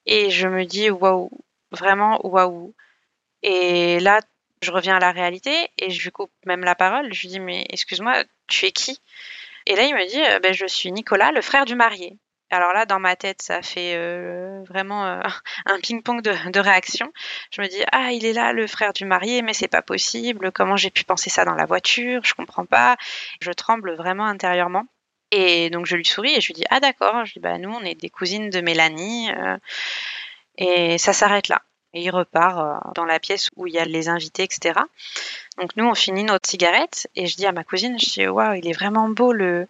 Et 0.08 0.32
je 0.32 0.48
me 0.48 0.66
dis 0.66 0.90
waouh, 0.90 1.30
vraiment 1.72 2.26
waouh. 2.26 2.74
Et 3.44 4.00
là, 4.00 4.22
je 4.64 4.72
reviens 4.72 4.96
à 4.98 5.00
la 5.00 5.12
réalité 5.12 5.70
et 5.78 5.92
je 5.92 6.02
lui 6.04 6.12
coupe 6.12 6.32
même 6.46 6.64
la 6.64 6.76
parole. 6.76 7.14
Je 7.14 7.22
lui 7.22 7.28
dis 7.30 7.40
mais 7.40 7.66
excuse-moi, 7.70 8.24
tu 8.48 8.66
es 8.66 8.72
qui? 8.72 9.00
Et 9.66 9.76
là 9.76 9.84
il 9.84 9.96
me 9.96 10.08
dit 10.08 10.22
euh, 10.22 10.40
ben, 10.40 10.54
je 10.54 10.66
suis 10.66 10.92
Nicolas, 10.92 11.32
le 11.32 11.42
frère 11.42 11.66
du 11.66 11.76
marié. 11.76 12.18
Alors 12.50 12.72
là, 12.74 12.86
dans 12.86 13.00
ma 13.00 13.16
tête, 13.16 13.42
ça 13.42 13.64
fait 13.64 13.96
euh, 13.96 14.64
vraiment 14.68 15.06
euh, 15.08 15.22
un 15.66 15.80
ping-pong 15.80 16.22
de, 16.22 16.52
de 16.52 16.60
réactions. 16.60 17.12
Je 17.52 17.62
me 17.62 17.68
dis 17.68 17.84
ah 17.92 18.12
il 18.12 18.26
est 18.26 18.34
là, 18.34 18.54
le 18.54 18.68
frère 18.68 18.94
du 18.94 19.06
marié, 19.06 19.42
mais 19.42 19.54
c'est 19.54 19.68
pas 19.68 19.82
possible. 19.82 20.52
Comment 20.52 20.78
j'ai 20.78 20.92
pu 20.92 21.04
penser 21.04 21.30
ça 21.30 21.46
dans 21.46 21.56
la 21.56 21.66
voiture? 21.66 22.22
Je 22.24 22.34
comprends 22.36 22.66
pas. 22.66 22.98
Je 23.42 23.52
tremble 23.52 23.94
vraiment 23.96 24.26
intérieurement. 24.26 24.86
Et 25.32 25.70
donc 25.72 25.86
je 25.88 25.96
lui 25.96 26.06
souris 26.06 26.36
et 26.36 26.42
je 26.42 26.48
lui 26.48 26.54
dis 26.54 26.66
ah 26.70 26.80
d'accord. 26.80 27.26
Je 27.26 27.34
dis 27.34 27.40
bah 27.40 27.58
nous 27.58 27.72
on 27.72 27.82
est 27.82 27.96
des 27.96 28.10
cousines 28.10 28.50
de 28.50 28.62
Mélanie. 28.62 29.32
et 30.58 30.98
ça 30.98 31.14
s'arrête 31.14 31.48
là 31.48 31.62
et 31.94 32.02
il 32.02 32.10
repart 32.10 32.60
euh, 32.60 32.92
dans 32.96 33.06
la 33.06 33.20
pièce 33.20 33.50
où 33.56 33.68
il 33.68 33.74
y 33.74 33.80
a 33.80 33.86
les 33.86 34.10
invités, 34.10 34.44
etc. 34.44 34.80
Donc 35.58 35.76
nous, 35.76 35.86
on 35.86 35.94
finit 35.96 36.24
notre 36.24 36.50
cigarette 36.50 37.08
et 37.16 37.28
je 37.28 37.36
dis 37.36 37.46
à 37.46 37.52
ma 37.52 37.64
cousine, 37.64 38.00
je 38.00 38.10
dis 38.12 38.28
waouh, 38.28 38.56
il 38.56 38.68
est 38.68 38.74
vraiment 38.74 39.10
beau 39.10 39.32
le, 39.32 39.68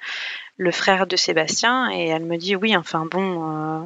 le 0.58 0.72
frère 0.72 1.08
de 1.08 1.16
Sébastien 1.16 1.92
et 1.92 2.08
elle 2.08 2.26
me 2.26 2.38
dit 2.38 2.56
oui, 2.56 2.76
enfin 2.76 3.06
bon. 3.06 3.82
Euh, 3.82 3.86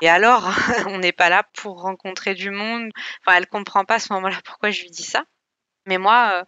et 0.00 0.08
alors, 0.08 0.50
on 0.88 0.98
n'est 0.98 1.12
pas 1.12 1.28
là 1.28 1.44
pour 1.54 1.80
rencontrer 1.82 2.34
du 2.34 2.50
monde. 2.50 2.90
Enfin, 3.20 3.36
elle 3.36 3.46
comprend 3.46 3.84
pas 3.84 3.94
à 3.94 3.98
ce 3.98 4.12
moment-là 4.14 4.38
pourquoi 4.44 4.70
je 4.70 4.82
lui 4.82 4.90
dis 4.90 5.02
ça. 5.02 5.24
Mais 5.86 5.98
moi, 5.98 6.30
euh, 6.32 6.44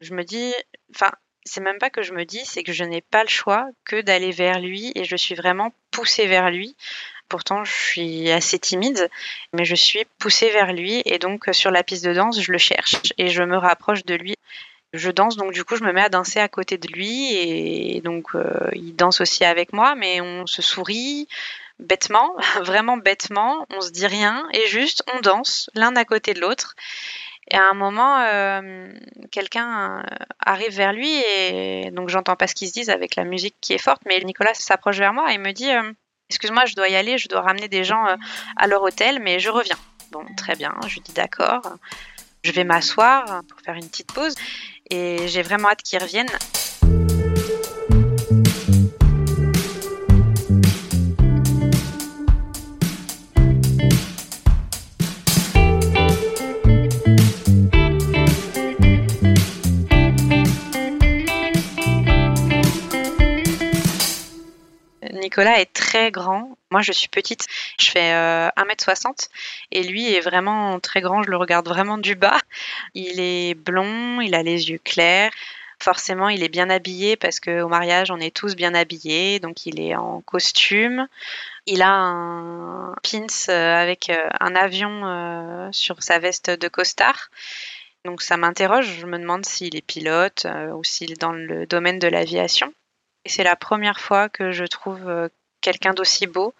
je 0.00 0.14
me 0.14 0.24
dis, 0.24 0.52
enfin, 0.94 1.12
c'est 1.44 1.60
même 1.60 1.78
pas 1.78 1.90
que 1.90 2.02
je 2.02 2.12
me 2.12 2.24
dis, 2.24 2.44
c'est 2.44 2.62
que 2.62 2.72
je 2.72 2.84
n'ai 2.84 3.02
pas 3.02 3.22
le 3.22 3.28
choix 3.28 3.66
que 3.84 4.00
d'aller 4.00 4.32
vers 4.32 4.60
lui 4.60 4.92
et 4.94 5.04
je 5.04 5.16
suis 5.16 5.34
vraiment 5.34 5.72
poussée 5.90 6.26
vers 6.26 6.50
lui 6.50 6.76
Pourtant, 7.34 7.64
je 7.64 7.72
suis 7.72 8.30
assez 8.30 8.60
timide, 8.60 9.10
mais 9.52 9.64
je 9.64 9.74
suis 9.74 10.04
poussée 10.20 10.50
vers 10.50 10.72
lui 10.72 11.02
et 11.04 11.18
donc 11.18 11.48
sur 11.50 11.72
la 11.72 11.82
piste 11.82 12.04
de 12.04 12.14
danse, 12.14 12.40
je 12.40 12.52
le 12.52 12.58
cherche 12.58 12.94
et 13.18 13.26
je 13.26 13.42
me 13.42 13.56
rapproche 13.56 14.04
de 14.04 14.14
lui. 14.14 14.36
Je 14.92 15.10
danse, 15.10 15.34
donc 15.34 15.52
du 15.52 15.64
coup, 15.64 15.74
je 15.74 15.82
me 15.82 15.92
mets 15.92 16.04
à 16.04 16.08
danser 16.08 16.38
à 16.38 16.46
côté 16.46 16.78
de 16.78 16.86
lui 16.86 17.34
et 17.34 18.00
donc 18.02 18.28
il 18.72 18.94
danse 18.94 19.20
aussi 19.20 19.44
avec 19.44 19.72
moi, 19.72 19.96
mais 19.96 20.20
on 20.20 20.46
se 20.46 20.62
sourit 20.62 21.26
bêtement, 21.80 22.36
vraiment 22.62 22.98
bêtement, 22.98 23.66
on 23.70 23.80
se 23.80 23.90
dit 23.90 24.06
rien 24.06 24.46
et 24.52 24.68
juste 24.68 25.02
on 25.12 25.18
danse 25.18 25.68
l'un 25.74 25.96
à 25.96 26.04
côté 26.04 26.34
de 26.34 26.40
l'autre. 26.40 26.76
Et 27.50 27.56
à 27.56 27.68
un 27.68 27.74
moment, 27.74 28.20
euh, 28.20 28.92
quelqu'un 29.32 29.98
euh, 29.98 30.02
arrive 30.38 30.72
vers 30.72 30.92
lui 30.92 31.10
et 31.10 31.90
donc 31.90 32.10
j'entends 32.10 32.36
pas 32.36 32.46
ce 32.46 32.54
qu'ils 32.54 32.68
se 32.68 32.72
disent 32.72 32.90
avec 32.90 33.16
la 33.16 33.24
musique 33.24 33.56
qui 33.60 33.72
est 33.72 33.78
forte, 33.78 34.02
mais 34.06 34.20
Nicolas 34.20 34.54
s'approche 34.54 34.98
vers 34.98 35.12
moi 35.12 35.32
et 35.32 35.38
me 35.38 35.50
dit 35.50 35.72
euh, 35.72 35.92
Excuse-moi, 36.30 36.64
je 36.66 36.74
dois 36.74 36.88
y 36.88 36.96
aller, 36.96 37.18
je 37.18 37.28
dois 37.28 37.42
ramener 37.42 37.68
des 37.68 37.84
gens 37.84 38.04
à 38.56 38.66
leur 38.66 38.82
hôtel, 38.82 39.20
mais 39.20 39.38
je 39.40 39.50
reviens. 39.50 39.78
Bon, 40.10 40.24
très 40.36 40.56
bien, 40.56 40.74
je 40.86 41.00
dis 41.00 41.12
d'accord. 41.12 41.62
Je 42.42 42.52
vais 42.52 42.64
m'asseoir 42.64 43.42
pour 43.48 43.60
faire 43.60 43.74
une 43.74 43.88
petite 43.88 44.12
pause 44.12 44.34
et 44.90 45.28
j'ai 45.28 45.42
vraiment 45.42 45.68
hâte 45.68 45.82
qu'ils 45.82 46.00
reviennent. 46.00 46.30
Nicolas 65.34 65.60
est 65.60 65.72
très 65.72 66.12
grand. 66.12 66.56
Moi, 66.70 66.80
je 66.80 66.92
suis 66.92 67.08
petite. 67.08 67.46
Je 67.80 67.90
fais 67.90 68.12
1m60 68.56 69.06
euh, 69.06 69.12
et 69.72 69.82
lui 69.82 70.14
est 70.14 70.20
vraiment 70.20 70.78
très 70.78 71.00
grand. 71.00 71.24
Je 71.24 71.30
le 71.32 71.36
regarde 71.36 71.66
vraiment 71.66 71.98
du 71.98 72.14
bas. 72.14 72.38
Il 72.94 73.18
est 73.18 73.54
blond, 73.54 74.20
il 74.20 74.36
a 74.36 74.44
les 74.44 74.70
yeux 74.70 74.78
clairs. 74.78 75.32
Forcément, 75.82 76.28
il 76.28 76.44
est 76.44 76.48
bien 76.48 76.70
habillé 76.70 77.16
parce 77.16 77.40
qu'au 77.40 77.66
mariage, 77.66 78.12
on 78.12 78.20
est 78.20 78.32
tous 78.32 78.54
bien 78.54 78.76
habillés. 78.76 79.40
Donc, 79.40 79.66
il 79.66 79.80
est 79.80 79.96
en 79.96 80.20
costume. 80.20 81.08
Il 81.66 81.82
a 81.82 81.90
un 81.90 82.94
pins 83.02 83.26
euh, 83.48 83.74
avec 83.74 84.10
euh, 84.10 84.28
un 84.38 84.54
avion 84.54 85.68
sur 85.72 86.00
sa 86.00 86.20
veste 86.20 86.50
de 86.50 86.68
costard. 86.68 87.28
Donc, 88.04 88.22
ça 88.22 88.36
m'interroge. 88.36 88.86
Je 89.00 89.06
me 89.06 89.18
demande 89.18 89.44
s'il 89.44 89.74
est 89.74 89.84
pilote 89.84 90.46
ou 90.74 90.84
s'il 90.84 91.10
est 91.10 91.20
dans 91.20 91.32
le 91.32 91.66
domaine 91.66 91.98
de 91.98 92.06
l'aviation. 92.06 92.72
C'est 93.26 93.44
la 93.44 93.56
première 93.56 94.00
fois 94.00 94.28
que 94.28 94.52
je 94.52 94.64
trouve 94.64 95.08
euh, 95.08 95.28
quelqu'un 95.60 95.94
d'aussi 95.94 96.26
beau. 96.26 96.54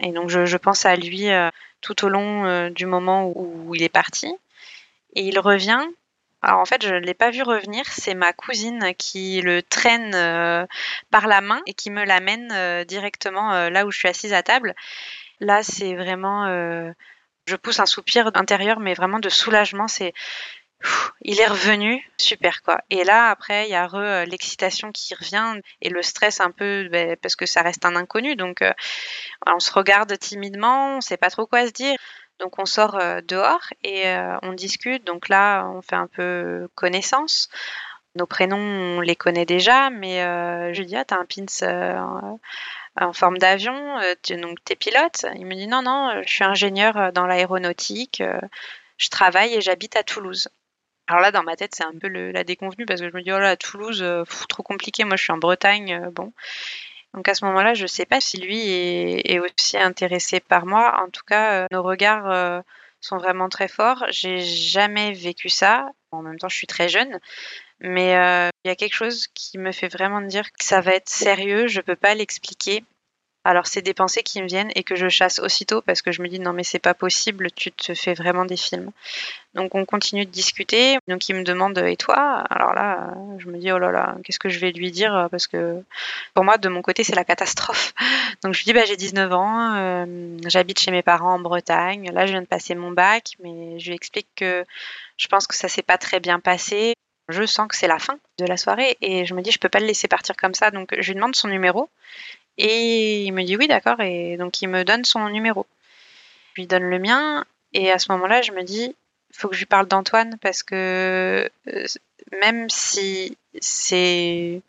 Et 0.00 0.12
donc 0.12 0.30
je, 0.30 0.56
pense 0.56 0.84
à 0.86 0.96
lui 0.96 1.30
euh, 1.30 1.50
tout 1.80 2.04
au 2.04 2.08
long 2.08 2.44
euh, 2.44 2.70
du 2.70 2.86
moment 2.86 3.32
où, 3.34 3.74
il 3.74 3.82
est 3.82 3.88
parti. 3.88 4.34
Et 5.14 5.22
il 5.22 5.38
revient. 5.38 5.80
Alors 6.40 6.60
en 6.60 6.64
fait, 6.64 6.84
je 6.84 6.94
ne 6.94 7.00
l'ai 7.00 7.14
pas 7.14 7.30
vu 7.30 7.42
revenir. 7.42 7.84
C'est 7.86 8.14
ma 8.14 8.32
cousine 8.32 8.94
qui 8.98 9.40
le 9.42 9.62
traîne 9.62 10.12
par 11.10 11.28
la 11.28 11.40
main 11.40 11.62
et 11.66 11.74
qui 11.74 11.90
me 11.90 12.04
l'amène 12.04 12.84
directement 12.84 13.68
là 13.68 13.86
où 13.86 13.92
je 13.92 13.98
suis 13.98 14.08
assise 14.08 14.32
à 14.32 14.42
table. 14.42 14.74
Là, 15.38 15.62
c'est 15.62 15.94
vraiment... 15.94 16.46
je 17.46 17.56
pousse 17.56 17.78
un 17.78 17.86
soupir 17.86 18.28
intérieur, 18.34 18.80
mais 18.80 18.94
vraiment 18.94 19.20
de 19.20 19.28
soulagement. 19.28 19.86
C'est 19.86 20.14
il 21.22 21.40
est 21.40 21.46
revenu, 21.46 22.04
super 22.18 22.62
quoi. 22.62 22.80
Et 22.90 23.04
là, 23.04 23.30
après, 23.30 23.66
il 23.68 23.70
y 23.70 23.74
a 23.74 23.88
euh, 23.94 24.24
l'excitation 24.24 24.92
qui 24.92 25.14
revient 25.14 25.60
et 25.80 25.88
le 25.88 26.02
stress 26.02 26.40
un 26.40 26.50
peu 26.50 26.88
ben, 26.90 27.16
parce 27.16 27.36
que 27.36 27.46
ça 27.46 27.62
reste 27.62 27.84
un 27.84 27.96
inconnu. 27.96 28.36
Donc, 28.36 28.62
euh, 28.62 28.72
on 29.46 29.60
se 29.60 29.72
regarde 29.72 30.18
timidement, 30.18 30.96
on 30.96 31.00
sait 31.00 31.16
pas 31.16 31.30
trop 31.30 31.46
quoi 31.46 31.66
se 31.66 31.72
dire. 31.72 31.96
Donc, 32.40 32.58
on 32.58 32.66
sort 32.66 32.96
euh, 32.96 33.20
dehors 33.22 33.62
et 33.84 34.04
on 34.42 34.52
discute. 34.52 35.04
Donc 35.04 35.28
là, 35.28 35.66
on 35.66 35.82
fait 35.82 35.96
un 35.96 36.08
peu 36.08 36.68
connaissance. 36.74 37.48
Nos 38.14 38.26
prénoms, 38.26 38.58
on 38.98 39.00
les 39.00 39.16
connaît 39.16 39.46
déjà, 39.46 39.90
mais 39.90 40.20
je 40.74 40.82
dis, 40.82 40.96
ah, 40.96 41.04
t'as 41.04 41.16
un 41.16 41.24
pins 41.24 42.38
en 43.00 43.12
forme 43.14 43.38
d'avion, 43.38 44.00
donc 44.42 44.58
t'es 44.64 44.76
pilote 44.76 45.24
Il 45.36 45.46
me 45.46 45.54
dit, 45.54 45.66
non, 45.66 45.82
non, 45.82 46.20
je 46.26 46.30
suis 46.30 46.44
ingénieur 46.44 47.12
dans 47.12 47.26
l'aéronautique, 47.26 48.22
je 48.98 49.08
travaille 49.08 49.54
et 49.54 49.60
j'habite 49.62 49.96
à 49.96 50.02
Toulouse. 50.02 50.48
Alors 51.08 51.20
là, 51.20 51.32
dans 51.32 51.42
ma 51.42 51.56
tête, 51.56 51.74
c'est 51.74 51.84
un 51.84 51.98
peu 51.98 52.08
la 52.08 52.44
déconvenue 52.44 52.86
parce 52.86 53.00
que 53.00 53.10
je 53.10 53.14
me 53.14 53.22
dis, 53.22 53.32
oh 53.32 53.38
là, 53.38 53.56
Toulouse, 53.56 54.02
euh, 54.02 54.24
trop 54.48 54.62
compliqué. 54.62 55.04
Moi, 55.04 55.16
je 55.16 55.24
suis 55.24 55.32
en 55.32 55.38
Bretagne, 55.38 55.94
euh, 55.94 56.10
bon. 56.10 56.32
Donc 57.14 57.28
à 57.28 57.34
ce 57.34 57.44
moment-là, 57.44 57.74
je 57.74 57.82
ne 57.82 57.88
sais 57.88 58.06
pas 58.06 58.20
si 58.20 58.38
lui 58.38 58.70
est, 58.70 59.38
aussi 59.38 59.76
intéressé 59.76 60.40
par 60.40 60.64
moi. 60.64 61.02
En 61.04 61.10
tout 61.10 61.24
cas, 61.26 61.64
euh, 61.64 61.66
nos 61.70 61.82
regards 61.82 62.62
sont 63.00 63.18
vraiment 63.18 63.50
très 63.50 63.68
forts. 63.68 64.06
J'ai 64.08 64.40
jamais 64.40 65.12
vécu 65.12 65.50
ça. 65.50 65.90
En 66.10 66.22
même 66.22 66.38
temps, 66.38 66.48
je 66.48 66.56
suis 66.56 66.66
très 66.66 66.88
jeune, 66.88 67.18
mais 67.80 68.12
il 68.64 68.68
y 68.68 68.70
a 68.70 68.76
quelque 68.76 68.94
chose 68.94 69.26
qui 69.34 69.58
me 69.58 69.72
fait 69.72 69.88
vraiment 69.88 70.22
dire 70.22 70.50
que 70.52 70.64
ça 70.64 70.80
va 70.80 70.94
être 70.94 71.10
sérieux. 71.10 71.66
Je 71.66 71.80
ne 71.80 71.82
peux 71.82 71.96
pas 71.96 72.14
l'expliquer. 72.14 72.82
Alors 73.44 73.66
c'est 73.66 73.82
des 73.82 73.94
pensées 73.94 74.22
qui 74.22 74.40
me 74.40 74.46
viennent 74.46 74.70
et 74.76 74.84
que 74.84 74.94
je 74.94 75.08
chasse 75.08 75.40
aussitôt 75.40 75.82
parce 75.82 76.00
que 76.00 76.12
je 76.12 76.22
me 76.22 76.28
dis 76.28 76.38
non 76.38 76.52
mais 76.52 76.62
c'est 76.62 76.78
pas 76.78 76.94
possible, 76.94 77.50
tu 77.50 77.72
te 77.72 77.92
fais 77.94 78.14
vraiment 78.14 78.44
des 78.44 78.56
films. 78.56 78.92
Donc 79.54 79.74
on 79.74 79.84
continue 79.84 80.24
de 80.24 80.30
discuter. 80.30 80.98
Donc 81.08 81.28
il 81.28 81.34
me 81.34 81.42
demande 81.42 81.76
et 81.78 81.96
toi? 81.96 82.44
Alors 82.50 82.72
là, 82.72 83.14
je 83.38 83.48
me 83.48 83.58
dis 83.58 83.72
oh 83.72 83.78
là 83.78 83.90
là, 83.90 84.16
qu'est-ce 84.24 84.38
que 84.38 84.48
je 84.48 84.60
vais 84.60 84.70
lui 84.70 84.92
dire? 84.92 85.28
Parce 85.30 85.48
que 85.48 85.82
pour 86.34 86.44
moi 86.44 86.56
de 86.56 86.68
mon 86.68 86.82
côté 86.82 87.02
c'est 87.02 87.16
la 87.16 87.24
catastrophe. 87.24 87.92
Donc 88.44 88.54
je 88.54 88.60
lui 88.60 88.66
dis 88.66 88.72
bah 88.72 88.84
j'ai 88.86 88.96
19 88.96 89.32
ans, 89.32 89.74
euh, 89.74 90.38
j'habite 90.46 90.78
chez 90.78 90.92
mes 90.92 91.02
parents 91.02 91.34
en 91.34 91.40
Bretagne. 91.40 92.10
Là 92.12 92.26
je 92.26 92.32
viens 92.32 92.42
de 92.42 92.46
passer 92.46 92.76
mon 92.76 92.92
bac, 92.92 93.32
mais 93.42 93.78
je 93.80 93.88
lui 93.88 93.96
explique 93.96 94.28
que 94.36 94.64
je 95.16 95.26
pense 95.26 95.46
que 95.48 95.56
ça 95.56 95.68
s'est 95.68 95.82
pas 95.82 95.98
très 95.98 96.20
bien 96.20 96.38
passé. 96.38 96.94
Je 97.28 97.44
sens 97.46 97.68
que 97.68 97.76
c'est 97.76 97.88
la 97.88 97.98
fin 97.98 98.18
de 98.38 98.44
la 98.44 98.56
soirée 98.56 98.96
et 99.00 99.26
je 99.26 99.34
me 99.34 99.42
dis 99.42 99.50
je 99.50 99.58
peux 99.58 99.68
pas 99.68 99.80
le 99.80 99.86
laisser 99.86 100.06
partir 100.06 100.36
comme 100.36 100.54
ça. 100.54 100.70
Donc 100.70 100.94
je 100.96 101.08
lui 101.08 101.16
demande 101.16 101.34
son 101.34 101.48
numéro 101.48 101.88
et 102.58 103.24
il 103.24 103.32
me 103.32 103.42
dit 103.44 103.56
oui, 103.56 103.68
d'accord. 103.68 104.00
Et 104.00 104.36
donc 104.36 104.60
il 104.62 104.68
me 104.68 104.84
donne 104.84 105.04
son 105.04 105.28
numéro. 105.28 105.66
Je 106.54 106.62
lui 106.62 106.66
donne 106.66 106.84
le 106.84 106.98
mien. 106.98 107.44
Et 107.72 107.90
à 107.90 107.98
ce 107.98 108.12
moment-là, 108.12 108.42
je 108.42 108.52
me 108.52 108.62
dis, 108.62 108.94
faut 109.32 109.48
que 109.48 109.54
je 109.54 109.60
lui 109.60 109.66
parle 109.66 109.86
d'Antoine 109.86 110.36
parce 110.40 110.62
que 110.62 111.48
euh, 111.68 111.86
même 112.40 112.68
si 112.68 113.36
c'est 113.60 114.60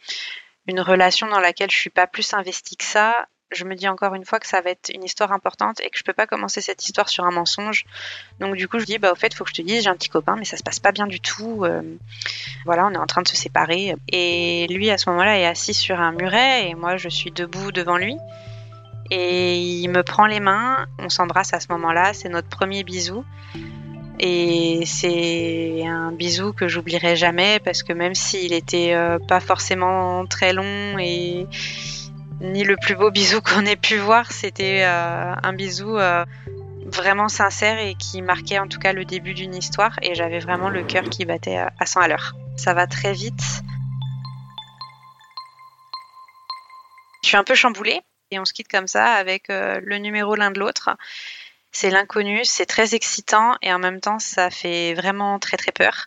une 0.68 0.80
relation 0.80 1.28
dans 1.28 1.40
laquelle 1.40 1.72
je 1.72 1.78
suis 1.78 1.90
pas 1.90 2.08
plus 2.08 2.34
investie 2.34 2.78
que 2.78 2.86
ça, 2.86 3.28
je 3.54 3.66
me 3.66 3.76
dis 3.76 3.88
encore 3.88 4.16
une 4.16 4.26
fois 4.26 4.40
que 4.40 4.48
ça 4.48 4.62
va 4.62 4.72
être 4.72 4.90
une 4.94 5.04
histoire 5.04 5.32
importante 5.32 5.80
et 5.82 5.90
que 5.90 5.98
je 5.98 6.04
peux 6.04 6.14
pas 6.14 6.28
commencer 6.28 6.62
cette 6.62 6.84
histoire 6.86 7.10
sur 7.10 7.26
un 7.26 7.32
mensonge. 7.32 7.86
Donc 8.40 8.56
du 8.56 8.68
coup, 8.68 8.80
je 8.80 8.86
dis 8.86 8.98
bah 8.98 9.12
au 9.12 9.16
fait, 9.16 9.34
faut 9.34 9.44
que 9.44 9.50
je 9.50 9.56
te 9.56 9.62
dise, 9.62 9.84
j'ai 9.84 9.90
un 9.90 9.96
petit 9.96 10.10
copain, 10.10 10.36
mais 10.38 10.46
ça 10.46 10.58
se 10.58 10.64
passe 10.64 10.80
pas 10.80 10.92
bien 10.92 11.08
du 11.08 11.20
tout. 11.20 11.64
Euh, 11.64 11.82
voilà, 12.66 12.86
on 12.88 12.92
est 12.92 12.98
en 12.98 13.06
train 13.06 13.22
de 13.22 13.28
se 13.28 13.36
séparer. 13.36 13.96
Et 14.10 14.68
lui, 14.70 14.90
à 14.90 14.98
ce 14.98 15.10
moment-là, 15.10 15.38
est 15.38 15.46
assis 15.46 15.74
sur 15.74 16.00
un 16.00 16.12
muret 16.12 16.70
et 16.70 16.76
moi, 16.76 16.98
je 16.98 17.10
suis 17.10 17.32
debout 17.32 17.72
devant 17.72 17.98
lui. 17.98 18.18
Et 19.12 19.60
il 19.60 19.90
me 19.90 20.02
prend 20.02 20.26
les 20.26 20.40
mains, 20.40 20.88
on 20.98 21.10
s'embrasse 21.10 21.54
à 21.54 21.60
ce 21.60 21.68
moment-là, 21.72 22.14
c'est 22.14 22.30
notre 22.30 22.48
premier 22.48 22.84
bisou. 22.84 23.24
Et 24.20 24.86
c'est 24.86 25.86
un 25.86 26.12
bisou 26.12 26.54
que 26.54 26.68
j'oublierai 26.68 27.16
jamais 27.16 27.60
parce 27.60 27.84
que 27.84 27.94
même 27.94 28.16
s'il 28.16 28.54
était 28.54 28.94
euh, 28.94 29.20
pas 29.20 29.40
forcément 29.40 30.26
très 30.26 30.54
long 30.54 30.98
et 31.00 31.48
ni 32.42 32.64
le 32.64 32.78
plus 32.78 32.96
beau 32.96 33.12
bisou 33.12 33.42
qu'on 33.46 33.66
ait 33.66 33.76
pu 33.76 33.98
voir. 33.98 34.32
C'était 34.32 34.84
euh, 34.84 35.34
un 35.42 35.54
bisou 35.54 35.98
euh, 35.98 36.26
vraiment 36.86 37.30
sincère 37.30 37.80
et 37.80 37.96
qui 37.96 38.22
marquait 38.22 38.60
en 38.60 38.68
tout 38.68 38.80
cas 38.80 38.94
le 38.94 39.06
début 39.06 39.34
d'une 39.34 39.56
histoire. 39.56 39.98
Et 40.02 40.16
j'avais 40.16 40.40
vraiment 40.40 40.70
le 40.70 40.84
cœur 40.84 41.04
qui 41.06 41.26
battait 41.26 41.58
à 41.58 41.86
100 41.86 42.02
à 42.02 42.08
l'heure. 42.08 42.34
Ça 42.58 42.74
va 42.74 42.88
très 42.88 43.14
vite. 43.14 43.64
Je 47.24 47.30
suis 47.30 47.38
un 47.38 47.44
peu 47.44 47.56
chamboulée 47.56 48.02
et 48.32 48.40
on 48.40 48.46
se 48.46 48.54
quitte 48.54 48.68
comme 48.68 48.88
ça 48.88 49.14
avec 49.14 49.50
euh, 49.50 49.80
le 49.84 49.98
numéro 49.98 50.36
l'un 50.36 50.52
de 50.52 50.60
l'autre. 50.60 50.90
C'est 51.72 51.90
l'inconnu, 51.90 52.42
c'est 52.44 52.68
très 52.68 52.94
excitant 52.94 53.56
et 53.62 53.74
en 53.74 53.80
même 53.80 54.00
temps 54.00 54.20
ça 54.20 54.52
fait 54.52 54.94
vraiment 54.94 55.40
très 55.40 55.58
très 55.58 55.72
peur 55.72 56.06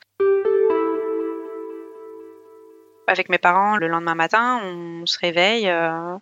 avec 3.06 3.28
mes 3.28 3.38
parents 3.38 3.76
le 3.76 3.88
lendemain 3.88 4.14
matin, 4.14 4.60
on 4.62 5.06
se 5.06 5.18
réveille 5.18 5.68
euh, 5.68 6.16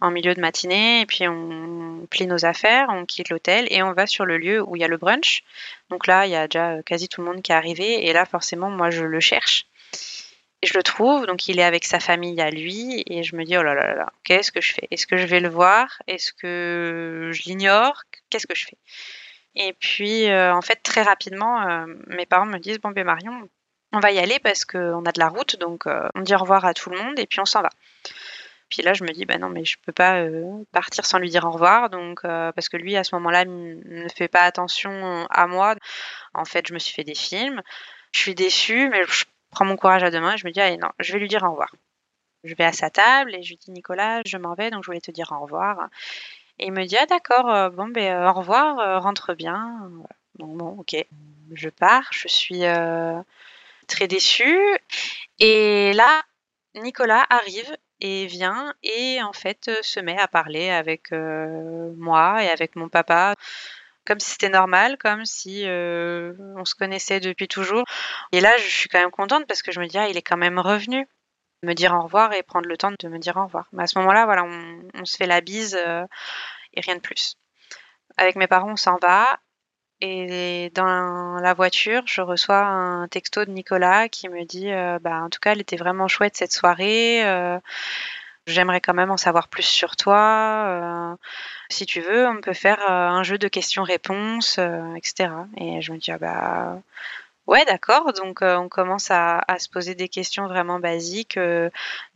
en 0.00 0.10
milieu 0.10 0.34
de 0.34 0.40
matinée 0.40 1.00
et 1.00 1.06
puis 1.06 1.26
on 1.28 2.06
plie 2.10 2.26
nos 2.26 2.44
affaires, 2.44 2.86
on 2.90 3.04
quitte 3.04 3.30
l'hôtel 3.30 3.66
et 3.70 3.82
on 3.82 3.92
va 3.92 4.06
sur 4.06 4.24
le 4.24 4.38
lieu 4.38 4.62
où 4.62 4.76
il 4.76 4.82
y 4.82 4.84
a 4.84 4.88
le 4.88 4.96
brunch. 4.96 5.42
Donc 5.90 6.06
là, 6.06 6.26
il 6.26 6.32
y 6.32 6.36
a 6.36 6.48
déjà 6.48 6.82
quasi 6.82 7.08
tout 7.08 7.22
le 7.22 7.26
monde 7.30 7.42
qui 7.42 7.52
est 7.52 7.54
arrivé 7.54 8.06
et 8.06 8.12
là, 8.12 8.24
forcément, 8.26 8.70
moi, 8.70 8.90
je 8.90 9.04
le 9.04 9.20
cherche. 9.20 9.66
Et 10.62 10.66
je 10.66 10.74
le 10.74 10.82
trouve, 10.82 11.26
donc 11.26 11.48
il 11.48 11.60
est 11.60 11.64
avec 11.64 11.84
sa 11.84 12.00
famille 12.00 12.40
à 12.40 12.50
lui 12.50 13.02
et 13.06 13.22
je 13.22 13.36
me 13.36 13.44
dis, 13.44 13.56
oh 13.58 13.62
là 13.62 13.74
là 13.74 13.94
là, 13.94 14.12
qu'est-ce 14.24 14.50
que 14.50 14.60
je 14.60 14.72
fais? 14.72 14.88
Est-ce 14.90 15.06
que 15.06 15.16
je 15.16 15.26
vais 15.26 15.40
le 15.40 15.48
voir? 15.48 16.02
Est-ce 16.06 16.32
que 16.32 17.30
je 17.32 17.42
l'ignore? 17.44 18.02
Qu'est-ce 18.30 18.46
que 18.46 18.54
je 18.54 18.64
fais? 18.66 18.78
Et 19.56 19.72
puis, 19.72 20.28
euh, 20.28 20.54
en 20.54 20.60
fait, 20.60 20.76
très 20.76 21.02
rapidement, 21.02 21.66
euh, 21.66 21.86
mes 22.08 22.26
parents 22.26 22.46
me 22.46 22.58
disent 22.58 22.78
Bon, 22.78 22.90
ben 22.90 23.04
Marion, 23.04 23.48
on 23.92 24.00
va 24.00 24.12
y 24.12 24.18
aller 24.18 24.38
parce 24.38 24.64
qu'on 24.64 25.04
a 25.04 25.12
de 25.12 25.20
la 25.20 25.28
route, 25.28 25.56
donc 25.56 25.86
euh, 25.86 26.08
on 26.14 26.20
dit 26.20 26.34
au 26.34 26.38
revoir 26.38 26.64
à 26.64 26.74
tout 26.74 26.90
le 26.90 26.98
monde 26.98 27.18
et 27.18 27.26
puis 27.26 27.40
on 27.40 27.44
s'en 27.44 27.62
va. 27.62 27.70
Puis 28.68 28.82
là, 28.82 28.94
je 28.94 29.04
me 29.04 29.12
dis, 29.12 29.24
bah 29.26 29.38
non, 29.38 29.48
mais 29.48 29.64
je 29.64 29.76
peux 29.84 29.92
pas 29.92 30.18
euh, 30.20 30.64
partir 30.72 31.06
sans 31.06 31.18
lui 31.18 31.30
dire 31.30 31.44
au 31.44 31.52
revoir, 31.52 31.88
donc 31.88 32.20
euh, 32.24 32.50
parce 32.52 32.68
que 32.68 32.76
lui, 32.76 32.96
à 32.96 33.04
ce 33.04 33.14
moment-là, 33.14 33.44
ne 33.44 34.08
fait 34.08 34.28
pas 34.28 34.42
attention 34.42 35.26
à 35.30 35.46
moi. 35.46 35.76
En 36.34 36.44
fait, 36.44 36.66
je 36.66 36.74
me 36.74 36.78
suis 36.78 36.92
fait 36.92 37.04
des 37.04 37.14
films. 37.14 37.62
Je 38.10 38.18
suis 38.18 38.34
déçue, 38.34 38.88
mais 38.88 39.04
je 39.06 39.24
prends 39.50 39.64
mon 39.64 39.76
courage 39.76 40.02
à 40.02 40.10
deux 40.10 40.20
mains 40.20 40.34
et 40.34 40.36
je 40.36 40.46
me 40.46 40.52
dis, 40.52 40.60
allez, 40.60 40.78
non, 40.78 40.90
je 40.98 41.12
vais 41.12 41.20
lui 41.20 41.28
dire 41.28 41.44
au 41.44 41.50
revoir. 41.50 41.72
Je 42.42 42.54
vais 42.54 42.64
à 42.64 42.72
sa 42.72 42.90
table 42.90 43.34
et 43.34 43.42
je 43.42 43.50
lui 43.50 43.56
dis, 43.56 43.70
Nicolas, 43.70 44.22
je 44.26 44.36
m'en 44.36 44.54
vais, 44.54 44.70
donc 44.70 44.82
je 44.82 44.86
voulais 44.86 45.00
te 45.00 45.12
dire 45.12 45.32
au 45.32 45.40
revoir. 45.42 45.88
Et 46.58 46.66
il 46.66 46.72
me 46.72 46.84
dit, 46.84 46.96
ah 46.96 47.06
d'accord, 47.06 47.70
bon, 47.70 47.88
ben, 47.88 48.26
au 48.26 48.32
revoir, 48.32 49.00
rentre 49.02 49.34
bien. 49.34 49.90
Donc 50.38 50.56
bon, 50.56 50.76
ok, 50.78 50.96
je 51.54 51.68
pars, 51.68 52.08
je 52.10 52.28
suis 52.28 52.62
très 53.86 54.08
déçue. 54.08 54.60
Et 55.38 55.92
là, 55.94 56.22
Nicolas 56.74 57.26
arrive 57.30 57.76
et 58.00 58.26
vient 58.26 58.74
et 58.82 59.22
en 59.22 59.32
fait 59.32 59.70
se 59.82 60.00
met 60.00 60.18
à 60.18 60.28
parler 60.28 60.70
avec 60.70 61.12
moi 61.12 62.42
et 62.42 62.48
avec 62.48 62.76
mon 62.76 62.88
papa 62.88 63.34
comme 64.06 64.20
si 64.20 64.30
c'était 64.30 64.50
normal, 64.50 64.98
comme 64.98 65.24
si 65.24 65.64
on 65.66 66.64
se 66.64 66.74
connaissait 66.74 67.20
depuis 67.20 67.48
toujours. 67.48 67.84
Et 68.32 68.40
là, 68.40 68.56
je 68.58 68.68
suis 68.68 68.88
quand 68.88 69.00
même 69.00 69.10
contente 69.10 69.46
parce 69.46 69.62
que 69.62 69.72
je 69.72 69.80
me 69.80 69.86
dis, 69.86 69.98
ah, 69.98 70.08
il 70.08 70.16
est 70.16 70.22
quand 70.22 70.36
même 70.36 70.58
revenu 70.58 71.08
me 71.62 71.74
dire 71.74 71.94
au 71.94 72.02
revoir 72.02 72.32
et 72.32 72.42
prendre 72.42 72.68
le 72.68 72.76
temps 72.76 72.92
de 72.98 73.08
me 73.08 73.18
dire 73.18 73.36
au 73.36 73.44
revoir. 73.44 73.68
Mais 73.72 73.82
à 73.82 73.86
ce 73.86 73.98
moment-là, 73.98 74.24
voilà, 74.26 74.44
on, 74.44 75.04
se 75.04 75.16
fait 75.16 75.26
la 75.26 75.40
bise 75.40 75.74
et 76.74 76.80
rien 76.80 76.96
de 76.96 77.00
plus. 77.00 77.36
Avec 78.16 78.36
mes 78.36 78.46
parents, 78.46 78.72
on 78.72 78.76
s'en 78.76 78.98
va. 79.02 79.38
Et 80.00 80.70
dans 80.74 81.38
la 81.40 81.54
voiture, 81.54 82.02
je 82.06 82.20
reçois 82.20 82.64
un 82.64 83.08
texto 83.08 83.44
de 83.44 83.50
Nicolas 83.50 84.08
qui 84.08 84.28
me 84.28 84.44
dit 84.44 84.70
bah, 85.02 85.22
En 85.22 85.30
tout 85.30 85.40
cas, 85.40 85.52
elle 85.52 85.60
était 85.60 85.76
vraiment 85.76 86.08
chouette 86.08 86.36
cette 86.36 86.52
soirée. 86.52 87.22
J'aimerais 88.46 88.80
quand 88.80 88.94
même 88.94 89.10
en 89.10 89.16
savoir 89.16 89.48
plus 89.48 89.64
sur 89.64 89.96
toi. 89.96 91.16
si 91.70 91.86
tu 91.86 92.00
veux, 92.00 92.26
on 92.28 92.40
peut 92.40 92.52
faire 92.52 92.80
un 92.90 93.22
jeu 93.22 93.38
de 93.38 93.48
questions-réponses, 93.48 94.58
etc. 94.96 95.30
Et 95.56 95.80
je 95.80 95.92
me 95.92 95.98
dis 95.98 96.12
ah 96.12 96.18
bah 96.18 96.78
Ouais, 97.46 97.64
d'accord. 97.64 98.12
Donc, 98.12 98.40
on 98.42 98.68
commence 98.68 99.10
à, 99.10 99.44
se 99.58 99.68
poser 99.68 99.94
des 99.94 100.08
questions 100.08 100.46
vraiment 100.46 100.80
basiques. 100.80 101.38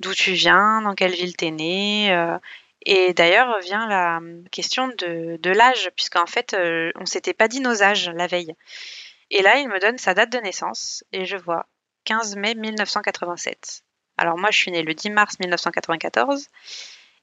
D'où 0.01 0.15
tu 0.15 0.33
viens, 0.33 0.83
dans 0.83 0.95
quelle 0.95 1.13
ville 1.13 1.37
t'es 1.37 1.51
né, 1.51 2.11
et 2.83 3.13
d'ailleurs 3.13 3.59
vient 3.61 3.87
la 3.89 4.19
hum, 4.19 4.45
question 4.51 4.89
de, 4.89 5.51
l'âge, 5.51 5.91
puisqu'en 5.97 6.27
fait, 6.27 6.55
euh, 6.55 6.91
on 6.97 7.07
s'était 7.07 7.35
pas 7.35 7.49
dit 7.49 7.61
nos 7.61 7.83
âges 7.83 8.11
la 8.11 8.27
veille. 8.27 8.55
Et 9.31 9.43
là, 9.43 9.59
il 9.59 9.69
me 9.69 9.79
donne 9.79 9.99
sa 9.99 10.15
date 10.15 10.31
de 10.31 10.39
naissance, 10.39 11.05
et 11.13 11.25
je 11.25 11.37
vois 11.37 11.67
15 12.05 12.37
mai 12.37 12.55
1987. 12.55 13.83
Alors 14.17 14.37
moi, 14.37 14.51
je 14.51 14.59
suis 14.59 14.71
née 14.71 14.83
le 14.83 14.95
10 14.95 15.11
mars 15.11 15.39
1994, 15.39 16.49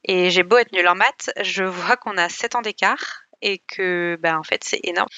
et 0.05 0.29
j'ai 0.29 0.43
beau 0.43 0.57
être 0.57 0.71
nulle 0.71 0.87
en 0.87 0.95
maths, 0.95 1.31
je 1.41 1.63
vois 1.63 1.97
qu'on 1.97 2.17
a 2.17 2.29
7 2.29 2.55
ans 2.55 2.61
d'écart, 2.61 3.23
et 3.41 3.59
que, 3.59 4.17
ben, 4.21 4.37
en 4.37 4.43
fait, 4.43 4.63
c'est 4.63 4.79
énorme. 4.83 5.09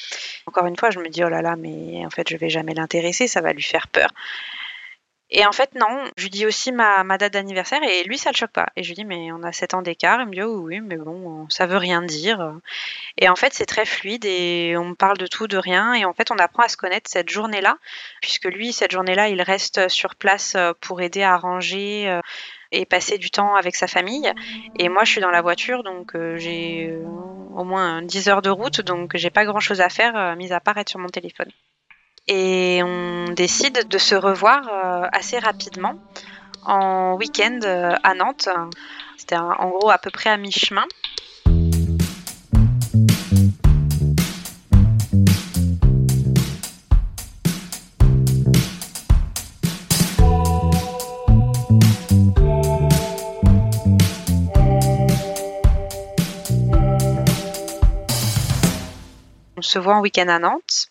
Encore 0.46 0.66
une 0.66 0.76
fois, 0.76 0.90
je 0.90 1.00
me 1.00 1.10
dis, 1.10 1.24
oh 1.24 1.30
là 1.30 1.42
là, 1.42 1.56
mais 1.56 2.06
en 2.06 2.10
fait, 2.10 2.30
je 2.30 2.38
vais 2.38 2.50
jamais 2.50 2.74
l'intéresser, 2.74 3.28
ça 3.28 3.42
va 3.42 3.54
lui 3.54 3.64
faire 3.64 3.88
peur. 3.88 4.10
Et 5.32 5.46
en 5.46 5.52
fait, 5.52 5.76
non, 5.76 6.06
je 6.18 6.24
lui 6.24 6.30
dis 6.32 6.46
aussi 6.48 6.72
ma, 6.72 7.04
date 7.18 7.34
d'anniversaire 7.34 7.82
et 7.84 8.04
lui, 8.04 8.18
ça 8.18 8.32
le 8.32 8.36
choque 8.36 8.52
pas. 8.52 8.70
Et 8.76 8.82
je 8.82 8.90
lui 8.90 8.96
dis, 8.96 9.06
mais 9.06 9.32
on 9.32 9.44
a 9.44 9.52
7 9.52 9.76
ans 9.76 9.82
d'écart. 9.84 10.20
Il 10.22 10.28
me 10.28 10.34
dit, 10.34 10.42
oh 10.42 10.62
oui, 10.62 10.80
mais 10.82 10.98
bon, 10.98 11.48
ça 11.50 11.68
veut 11.68 11.78
rien 11.78 12.02
dire. 12.02 12.54
Et 13.18 13.30
en 13.30 13.36
fait, 13.36 13.54
c'est 13.54 13.68
très 13.68 13.86
fluide 13.86 14.26
et 14.26 14.76
on 14.78 14.96
parle 14.96 15.18
de 15.18 15.28
tout, 15.28 15.48
de 15.48 15.58
rien. 15.58 15.94
Et 15.94 16.06
en 16.06 16.14
fait, 16.14 16.32
on 16.32 16.38
apprend 16.38 16.64
à 16.64 16.68
se 16.68 16.78
connaître 16.78 17.10
cette 17.10 17.30
journée-là, 17.30 17.78
puisque 18.22 18.46
lui, 18.46 18.74
cette 18.74 18.92
journée-là, 18.92 19.30
il 19.30 19.42
reste 19.42 19.88
sur 19.90 20.16
place 20.16 20.56
euh, 20.56 20.74
pour 20.82 21.02
aider 21.02 21.22
à 21.22 21.38
ranger 21.38 22.10
euh, 22.10 22.22
et 22.72 22.86
passer 22.86 23.20
du 23.20 23.30
temps 23.30 23.56
avec 23.56 23.76
sa 23.76 23.88
famille. 23.88 24.32
Et 24.80 24.90
moi, 24.90 25.04
je 25.04 25.12
suis 25.12 25.22
dans 25.22 25.32
la 25.32 25.42
voiture, 25.42 25.84
donc 25.84 26.16
euh, 26.16 26.38
j'ai 26.38 26.92
au 27.56 27.64
moins 27.64 28.02
10 28.02 28.30
heures 28.30 28.42
de 28.42 28.50
route, 28.50 28.82
donc 28.82 29.12
j'ai 29.16 29.30
pas 29.30 29.46
grand-chose 29.46 29.82
à 29.82 29.90
faire, 29.90 30.36
mis 30.38 30.52
à 30.54 30.60
part 30.60 30.78
être 30.78 30.90
sur 30.90 31.00
mon 31.00 31.10
téléphone 31.10 31.52
et 32.30 32.84
on 32.84 33.32
décide 33.34 33.88
de 33.88 33.98
se 33.98 34.14
revoir 34.14 34.62
euh, 34.68 35.08
assez 35.12 35.40
rapidement 35.40 35.96
en 36.64 37.16
week-end 37.16 37.60
euh, 37.64 37.96
à 38.04 38.14
Nantes. 38.14 38.48
C'était 39.18 39.36
en 39.36 39.70
gros 39.70 39.90
à 39.90 39.98
peu 39.98 40.12
près 40.12 40.30
à 40.30 40.38
mi-chemin. 40.38 40.86
On 59.58 59.62
se 59.62 59.80
voit 59.80 59.96
en 59.96 60.02
week-end 60.02 60.28
à 60.28 60.38
Nantes. 60.38 60.89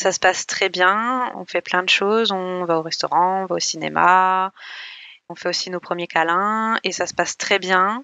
Ça 0.00 0.12
se 0.12 0.18
passe 0.18 0.46
très 0.46 0.70
bien, 0.70 1.30
on 1.34 1.44
fait 1.44 1.60
plein 1.60 1.82
de 1.82 1.90
choses, 1.90 2.32
on 2.32 2.64
va 2.64 2.78
au 2.78 2.82
restaurant, 2.82 3.42
on 3.42 3.44
va 3.44 3.56
au 3.56 3.58
cinéma, 3.58 4.50
on 5.28 5.34
fait 5.34 5.50
aussi 5.50 5.68
nos 5.68 5.78
premiers 5.78 6.06
câlins 6.06 6.78
et 6.84 6.90
ça 6.90 7.06
se 7.06 7.12
passe 7.12 7.36
très 7.36 7.58
bien. 7.58 8.02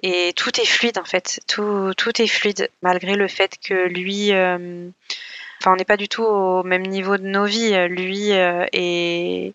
Et 0.00 0.32
tout 0.36 0.60
est 0.60 0.64
fluide 0.64 0.96
en 0.96 1.04
fait, 1.04 1.40
tout, 1.48 1.92
tout 1.96 2.22
est 2.22 2.28
fluide 2.28 2.70
malgré 2.82 3.16
le 3.16 3.26
fait 3.26 3.58
que 3.58 3.88
lui, 3.88 4.32
euh, 4.32 4.88
enfin 5.60 5.72
on 5.72 5.76
n'est 5.76 5.84
pas 5.84 5.96
du 5.96 6.08
tout 6.08 6.22
au 6.22 6.62
même 6.62 6.86
niveau 6.86 7.16
de 7.16 7.26
nos 7.26 7.46
vies. 7.46 7.88
Lui 7.88 8.32
euh, 8.32 8.64
est 8.72 9.54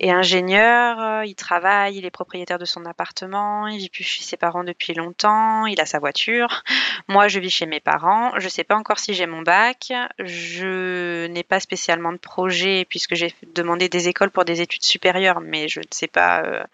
est 0.00 0.10
ingénieur, 0.10 1.00
euh, 1.00 1.24
il 1.24 1.34
travaille, 1.34 1.96
il 1.96 2.04
est 2.04 2.10
propriétaire 2.10 2.58
de 2.58 2.64
son 2.64 2.84
appartement, 2.84 3.68
il 3.68 3.78
vit 3.78 3.88
plus 3.88 4.04
chez 4.04 4.22
ses 4.22 4.36
parents 4.36 4.64
depuis 4.64 4.92
longtemps, 4.92 5.66
il 5.66 5.80
a 5.80 5.86
sa 5.86 5.98
voiture. 5.98 6.64
Moi, 7.08 7.28
je 7.28 7.38
vis 7.38 7.50
chez 7.50 7.66
mes 7.66 7.80
parents. 7.80 8.32
Je 8.38 8.44
ne 8.44 8.50
sais 8.50 8.64
pas 8.64 8.74
encore 8.74 8.98
si 8.98 9.14
j'ai 9.14 9.26
mon 9.26 9.42
bac. 9.42 9.92
Je 10.18 11.26
n'ai 11.26 11.44
pas 11.44 11.60
spécialement 11.60 12.12
de 12.12 12.18
projet 12.18 12.86
puisque 12.88 13.14
j'ai 13.14 13.32
demandé 13.54 13.88
des 13.88 14.08
écoles 14.08 14.30
pour 14.30 14.44
des 14.44 14.60
études 14.60 14.82
supérieures, 14.82 15.40
mais 15.40 15.68
je 15.68 15.80
ne 15.80 15.86
sais 15.90 16.08
pas 16.08 16.42
euh, 16.42 16.64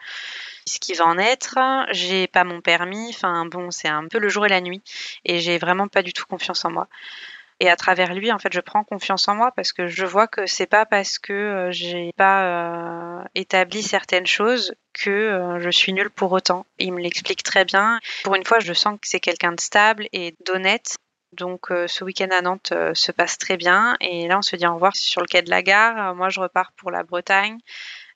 ce 0.67 0.79
qui 0.79 0.95
va 0.95 1.07
en 1.07 1.19
être. 1.19 1.59
J'ai 1.91 2.27
pas 2.27 2.45
mon 2.45 2.61
permis. 2.61 3.11
Enfin 3.11 3.45
bon, 3.47 3.71
c'est 3.71 3.89
un 3.89 4.09
peu 4.09 4.19
le 4.19 4.29
jour 4.29 4.47
et 4.47 4.51
la 4.51 4.61
nuit 4.61 4.83
et 5.25 5.41
j'ai 5.41 5.59
vraiment 5.59 5.89
pas 5.89 6.03
du 6.03 6.13
tout 6.13 6.25
confiance 6.27 6.65
en 6.65 6.71
moi. 6.71 6.89
Et 7.61 7.69
à 7.69 7.77
travers 7.77 8.15
lui, 8.15 8.33
en 8.33 8.39
fait, 8.39 8.53
je 8.53 8.61
prends 8.61 8.85
confiance 8.85 9.29
en 9.29 9.35
moi 9.35 9.53
parce 9.55 9.75
que 9.75 9.87
je 9.87 10.07
vois 10.07 10.27
que 10.27 10.47
c'est 10.47 10.67
pas 10.67 10.87
parce 10.87 11.19
que 11.19 11.33
euh, 11.33 11.71
j'ai 11.71 12.11
pas 12.17 12.45
euh, 13.21 13.23
établi 13.35 13.83
certaines 13.83 14.27
choses 14.27 14.75
que 14.95 15.11
euh, 15.11 15.61
je 15.61 15.69
suis 15.69 15.93
nulle 15.93 16.09
pour 16.09 16.33
autant. 16.33 16.65
Il 16.79 16.95
me 16.95 17.03
l'explique 17.03 17.43
très 17.43 17.67
bien. 17.67 18.01
Pour 18.25 18.35
une 18.35 18.47
fois, 18.47 18.61
je 18.61 18.73
sens 18.73 18.95
que 18.95 19.07
c'est 19.07 19.21
quelqu'un 19.21 19.53
de 19.53 19.61
stable 19.61 20.09
et 20.15 20.35
d'honnête. 20.47 20.97
Donc 21.33 21.69
ce 21.87 22.03
week-end 22.03 22.31
à 22.33 22.43
Nantes 22.43 22.73
se 22.95 23.13
passe 23.13 23.39
très 23.39 23.57
bien 23.57 23.97
et 24.01 24.27
là 24.27 24.39
on 24.39 24.43
se 24.43 24.57
dit 24.57 24.67
au 24.67 24.75
revoir 24.75 24.97
sur 24.97 25.21
le 25.21 25.29
quai 25.29 25.43
de 25.43 25.51
la 25.51 25.63
gare. 25.63 26.17
Moi 26.17 26.29
je 26.29 26.41
repars 26.41 26.73
pour 26.73 26.91
la 26.91 27.05
Bretagne 27.05 27.57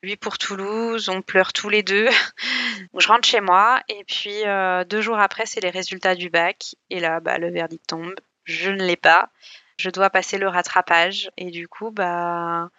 lui 0.02 0.16
pour 0.16 0.36
Toulouse, 0.36 1.08
on 1.08 1.22
pleure 1.22 1.52
tous 1.52 1.68
les 1.68 1.84
deux. 1.84 2.08
je 2.98 3.06
rentre 3.06 3.28
chez 3.28 3.40
moi 3.40 3.80
et 3.88 4.02
puis 4.02 4.42
deux 4.88 5.00
jours 5.00 5.20
après, 5.20 5.46
c'est 5.46 5.60
les 5.60 5.70
résultats 5.70 6.16
du 6.16 6.28
bac 6.28 6.74
et 6.90 6.98
là, 6.98 7.20
bah, 7.20 7.38
le 7.38 7.52
verdict 7.52 7.86
tombe 7.86 8.16
je 8.44 8.70
ne 8.70 8.84
l'ai 8.84 8.96
pas. 8.96 9.30
Je 9.78 9.90
dois 9.90 10.10
passer 10.10 10.38
le 10.38 10.48
rattrapage 10.48 11.30
et 11.36 11.50
du 11.50 11.66
coup, 11.66 11.90
bah, 11.90 12.70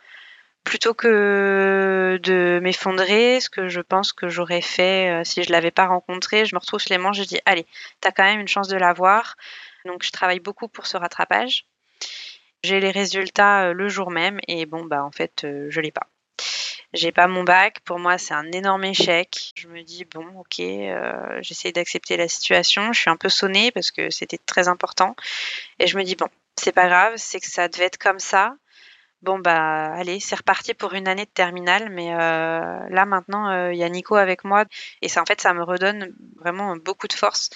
plutôt 0.65 0.93
que 0.93 2.19
de 2.23 2.59
m'effondrer, 2.61 3.39
ce 3.39 3.49
que 3.49 3.69
je 3.69 3.81
pense 3.81 4.11
que 4.13 4.27
j'aurais 4.27 4.61
fait 4.61 5.09
euh, 5.11 5.23
si 5.23 5.43
je 5.43 5.51
l'avais 5.51 5.71
pas 5.71 5.85
rencontré, 5.85 6.45
je 6.45 6.55
me 6.55 6.59
retrousse 6.59 6.89
les 6.89 6.97
manches, 6.97 7.17
je 7.17 7.23
dis 7.23 7.39
allez, 7.45 7.65
tu 8.01 8.07
as 8.07 8.11
quand 8.11 8.23
même 8.23 8.39
une 8.39 8.47
chance 8.47 8.67
de 8.67 8.77
l'avoir. 8.77 9.37
Donc 9.85 10.03
je 10.03 10.11
travaille 10.11 10.39
beaucoup 10.39 10.67
pour 10.67 10.87
ce 10.87 10.97
rattrapage. 10.97 11.65
J'ai 12.63 12.79
les 12.79 12.91
résultats 12.91 13.67
euh, 13.67 13.73
le 13.73 13.87
jour 13.87 14.09
même 14.09 14.39
et 14.47 14.65
bon 14.65 14.85
bah 14.85 15.03
en 15.03 15.11
fait 15.11 15.43
euh, 15.43 15.67
je 15.69 15.81
l'ai 15.81 15.91
pas. 15.91 16.07
J'ai 16.95 17.11
pas 17.11 17.27
mon 17.27 17.43
bac. 17.43 17.81
Pour 17.81 17.99
moi, 17.99 18.17
c'est 18.17 18.33
un 18.33 18.49
énorme 18.53 18.85
échec. 18.85 19.51
Je 19.55 19.67
me 19.67 19.83
dis 19.83 20.05
bon, 20.05 20.25
ok, 20.39 20.61
euh, 20.61 21.39
j'essaie 21.41 21.73
d'accepter 21.73 22.15
la 22.15 22.29
situation. 22.29 22.93
Je 22.93 23.01
suis 23.01 23.09
un 23.09 23.17
peu 23.17 23.27
sonnée 23.27 23.71
parce 23.71 23.91
que 23.91 24.09
c'était 24.09 24.37
très 24.37 24.69
important. 24.69 25.13
Et 25.79 25.87
je 25.87 25.97
me 25.97 26.03
dis 26.03 26.15
bon, 26.15 26.29
c'est 26.55 26.71
pas 26.71 26.87
grave, 26.87 27.13
c'est 27.17 27.41
que 27.41 27.47
ça 27.47 27.67
devait 27.67 27.85
être 27.85 27.97
comme 27.97 28.19
ça. 28.19 28.55
Bon 29.21 29.39
bah 29.39 29.93
allez, 29.93 30.19
c'est 30.21 30.35
reparti 30.35 30.73
pour 30.73 30.93
une 30.93 31.07
année 31.07 31.25
de 31.25 31.29
terminale, 31.31 31.89
mais 31.89 32.13
euh, 32.13 32.87
là 32.89 33.05
maintenant 33.05 33.49
euh, 33.49 33.73
il 33.73 33.79
y 33.79 33.83
a 33.83 33.89
Nico 33.89 34.15
avec 34.15 34.43
moi 34.43 34.65
et 35.01 35.09
ça 35.09 35.21
en 35.21 35.25
fait 35.25 35.41
ça 35.41 35.53
me 35.53 35.63
redonne 35.63 36.13
vraiment 36.37 36.75
beaucoup 36.77 37.07
de 37.07 37.13
force 37.13 37.49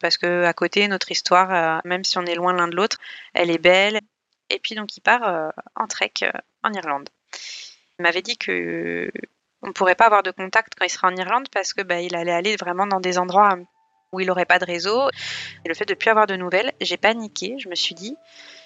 parce 0.00 0.16
que 0.16 0.44
à 0.44 0.52
côté 0.52 0.86
notre 0.88 1.10
histoire, 1.10 1.82
même 1.84 2.04
si 2.04 2.18
on 2.18 2.24
est 2.26 2.36
loin 2.36 2.52
l'un 2.54 2.68
de 2.68 2.76
l'autre, 2.76 2.98
elle 3.34 3.50
est 3.50 3.58
belle. 3.58 4.00
Et 4.50 4.60
puis 4.60 4.74
donc 4.76 4.96
il 4.96 5.00
part 5.02 5.52
en 5.76 5.86
trek 5.88 6.12
en 6.62 6.72
Irlande. 6.72 7.08
Il 7.98 8.02
m'avait 8.02 8.22
dit 8.22 8.36
que 8.36 9.10
on 9.62 9.72
pourrait 9.72 9.96
pas 9.96 10.06
avoir 10.06 10.22
de 10.22 10.30
contact 10.30 10.74
quand 10.78 10.84
il 10.84 10.90
sera 10.90 11.08
en 11.08 11.16
Irlande 11.16 11.48
parce 11.52 11.74
que 11.74 11.82
bah, 11.82 12.00
il 12.00 12.14
allait 12.14 12.32
aller 12.32 12.56
vraiment 12.56 12.86
dans 12.86 13.00
des 13.00 13.18
endroits 13.18 13.58
où 14.12 14.20
il 14.20 14.26
n'aurait 14.26 14.46
pas 14.46 14.58
de 14.58 14.64
réseau. 14.64 15.08
Et 15.64 15.68
le 15.68 15.74
fait 15.74 15.84
de 15.84 15.92
ne 15.92 15.98
plus 15.98 16.10
avoir 16.10 16.26
de 16.26 16.36
nouvelles, 16.36 16.72
j'ai 16.80 16.96
paniqué. 16.96 17.56
Je 17.58 17.68
me 17.68 17.74
suis 17.74 17.94
dit, 17.94 18.16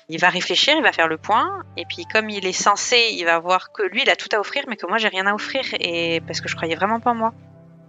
il 0.09 0.21
va 0.21 0.29
réfléchir, 0.29 0.75
il 0.77 0.83
va 0.83 0.93
faire 0.93 1.09
le 1.09 1.19
point, 1.19 1.63
et 1.77 1.85
puis 1.87 2.05
comme 2.05 2.29
il 2.31 2.47
est 2.47 2.53
censé, 2.53 3.09
il 3.13 3.25
va 3.25 3.39
voir 3.39 3.73
que 3.73 3.83
lui, 3.83 4.03
il 4.03 4.11
a 4.11 4.17
tout 4.17 4.29
à 4.33 4.39
offrir, 4.39 4.65
mais 4.69 4.77
que 4.77 4.87
moi, 4.87 4.99
j'ai 4.99 5.09
rien 5.09 5.27
à 5.27 5.35
offrir, 5.35 5.65
et 5.81 6.21
parce 6.27 6.41
que 6.41 6.49
je 6.49 6.57
croyais 6.57 6.75
vraiment 6.75 7.01
pas 7.01 7.11
en 7.11 7.15
moi. 7.15 7.33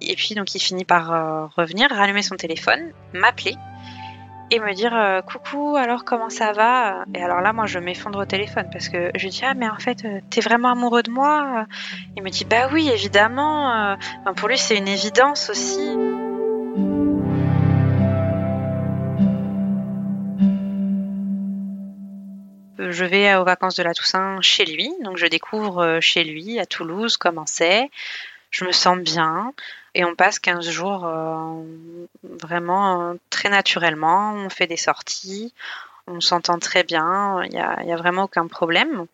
Et 0.01 0.15
puis 0.15 0.35
donc 0.35 0.53
il 0.53 0.59
finit 0.59 0.85
par 0.85 1.13
euh, 1.13 1.45
revenir, 1.55 1.89
rallumer 1.89 2.23
son 2.23 2.35
téléphone, 2.35 2.91
m'appeler, 3.13 3.55
et 4.53 4.59
me 4.59 4.71
dire 4.75 4.95
euh, 4.95 5.21
coucou 5.21 5.75
alors 5.77 6.05
comment 6.05 6.29
ça 6.29 6.51
va? 6.51 7.05
Et 7.15 7.23
alors 7.23 7.41
là 7.41 7.53
moi 7.53 7.65
je 7.65 7.79
m'effondre 7.79 8.19
au 8.19 8.25
téléphone 8.25 8.69
parce 8.71 8.87
que 8.87 9.09
je 9.15 9.27
dis 9.27 9.41
ah 9.43 9.55
mais 9.55 9.67
en 9.67 9.79
fait 9.79 10.05
euh, 10.05 10.19
t'es 10.29 10.41
vraiment 10.41 10.69
amoureux 10.71 11.01
de 11.01 11.09
moi? 11.09 11.65
Il 12.15 12.21
me 12.21 12.29
dit 12.29 12.45
bah 12.45 12.69
oui 12.71 12.87
évidemment 12.93 13.97
pour 14.35 14.47
lui 14.47 14.59
c'est 14.59 14.77
une 14.77 14.87
évidence 14.87 15.49
aussi. 15.49 15.79
Je 22.77 23.05
vais 23.05 23.33
aux 23.35 23.43
vacances 23.43 23.75
de 23.75 23.81
la 23.81 23.95
Toussaint 23.95 24.37
chez 24.41 24.65
lui 24.65 24.91
donc 25.03 25.17
je 25.17 25.25
découvre 25.25 25.97
chez 25.99 26.23
lui 26.23 26.59
à 26.59 26.67
Toulouse 26.67 27.17
comment 27.17 27.47
c'est. 27.47 27.89
Je 28.51 28.65
me 28.65 28.71
sens 28.71 28.99
bien 28.99 29.51
et 29.95 30.05
on 30.05 30.15
passe 30.15 30.39
15 30.39 30.69
jours 30.69 31.05
euh, 31.05 31.63
vraiment 32.23 33.11
euh, 33.11 33.13
très 33.29 33.49
naturellement. 33.49 34.33
On 34.33 34.49
fait 34.49 34.67
des 34.67 34.77
sorties, 34.77 35.53
on 36.07 36.19
s'entend 36.19 36.59
très 36.59 36.83
bien, 36.83 37.43
il 37.43 37.51
n'y 37.51 37.59
a, 37.59 37.83
y 37.83 37.91
a, 37.91 37.95
vraiment 37.95 38.23
aucun 38.23 38.47
problème. 38.47 39.05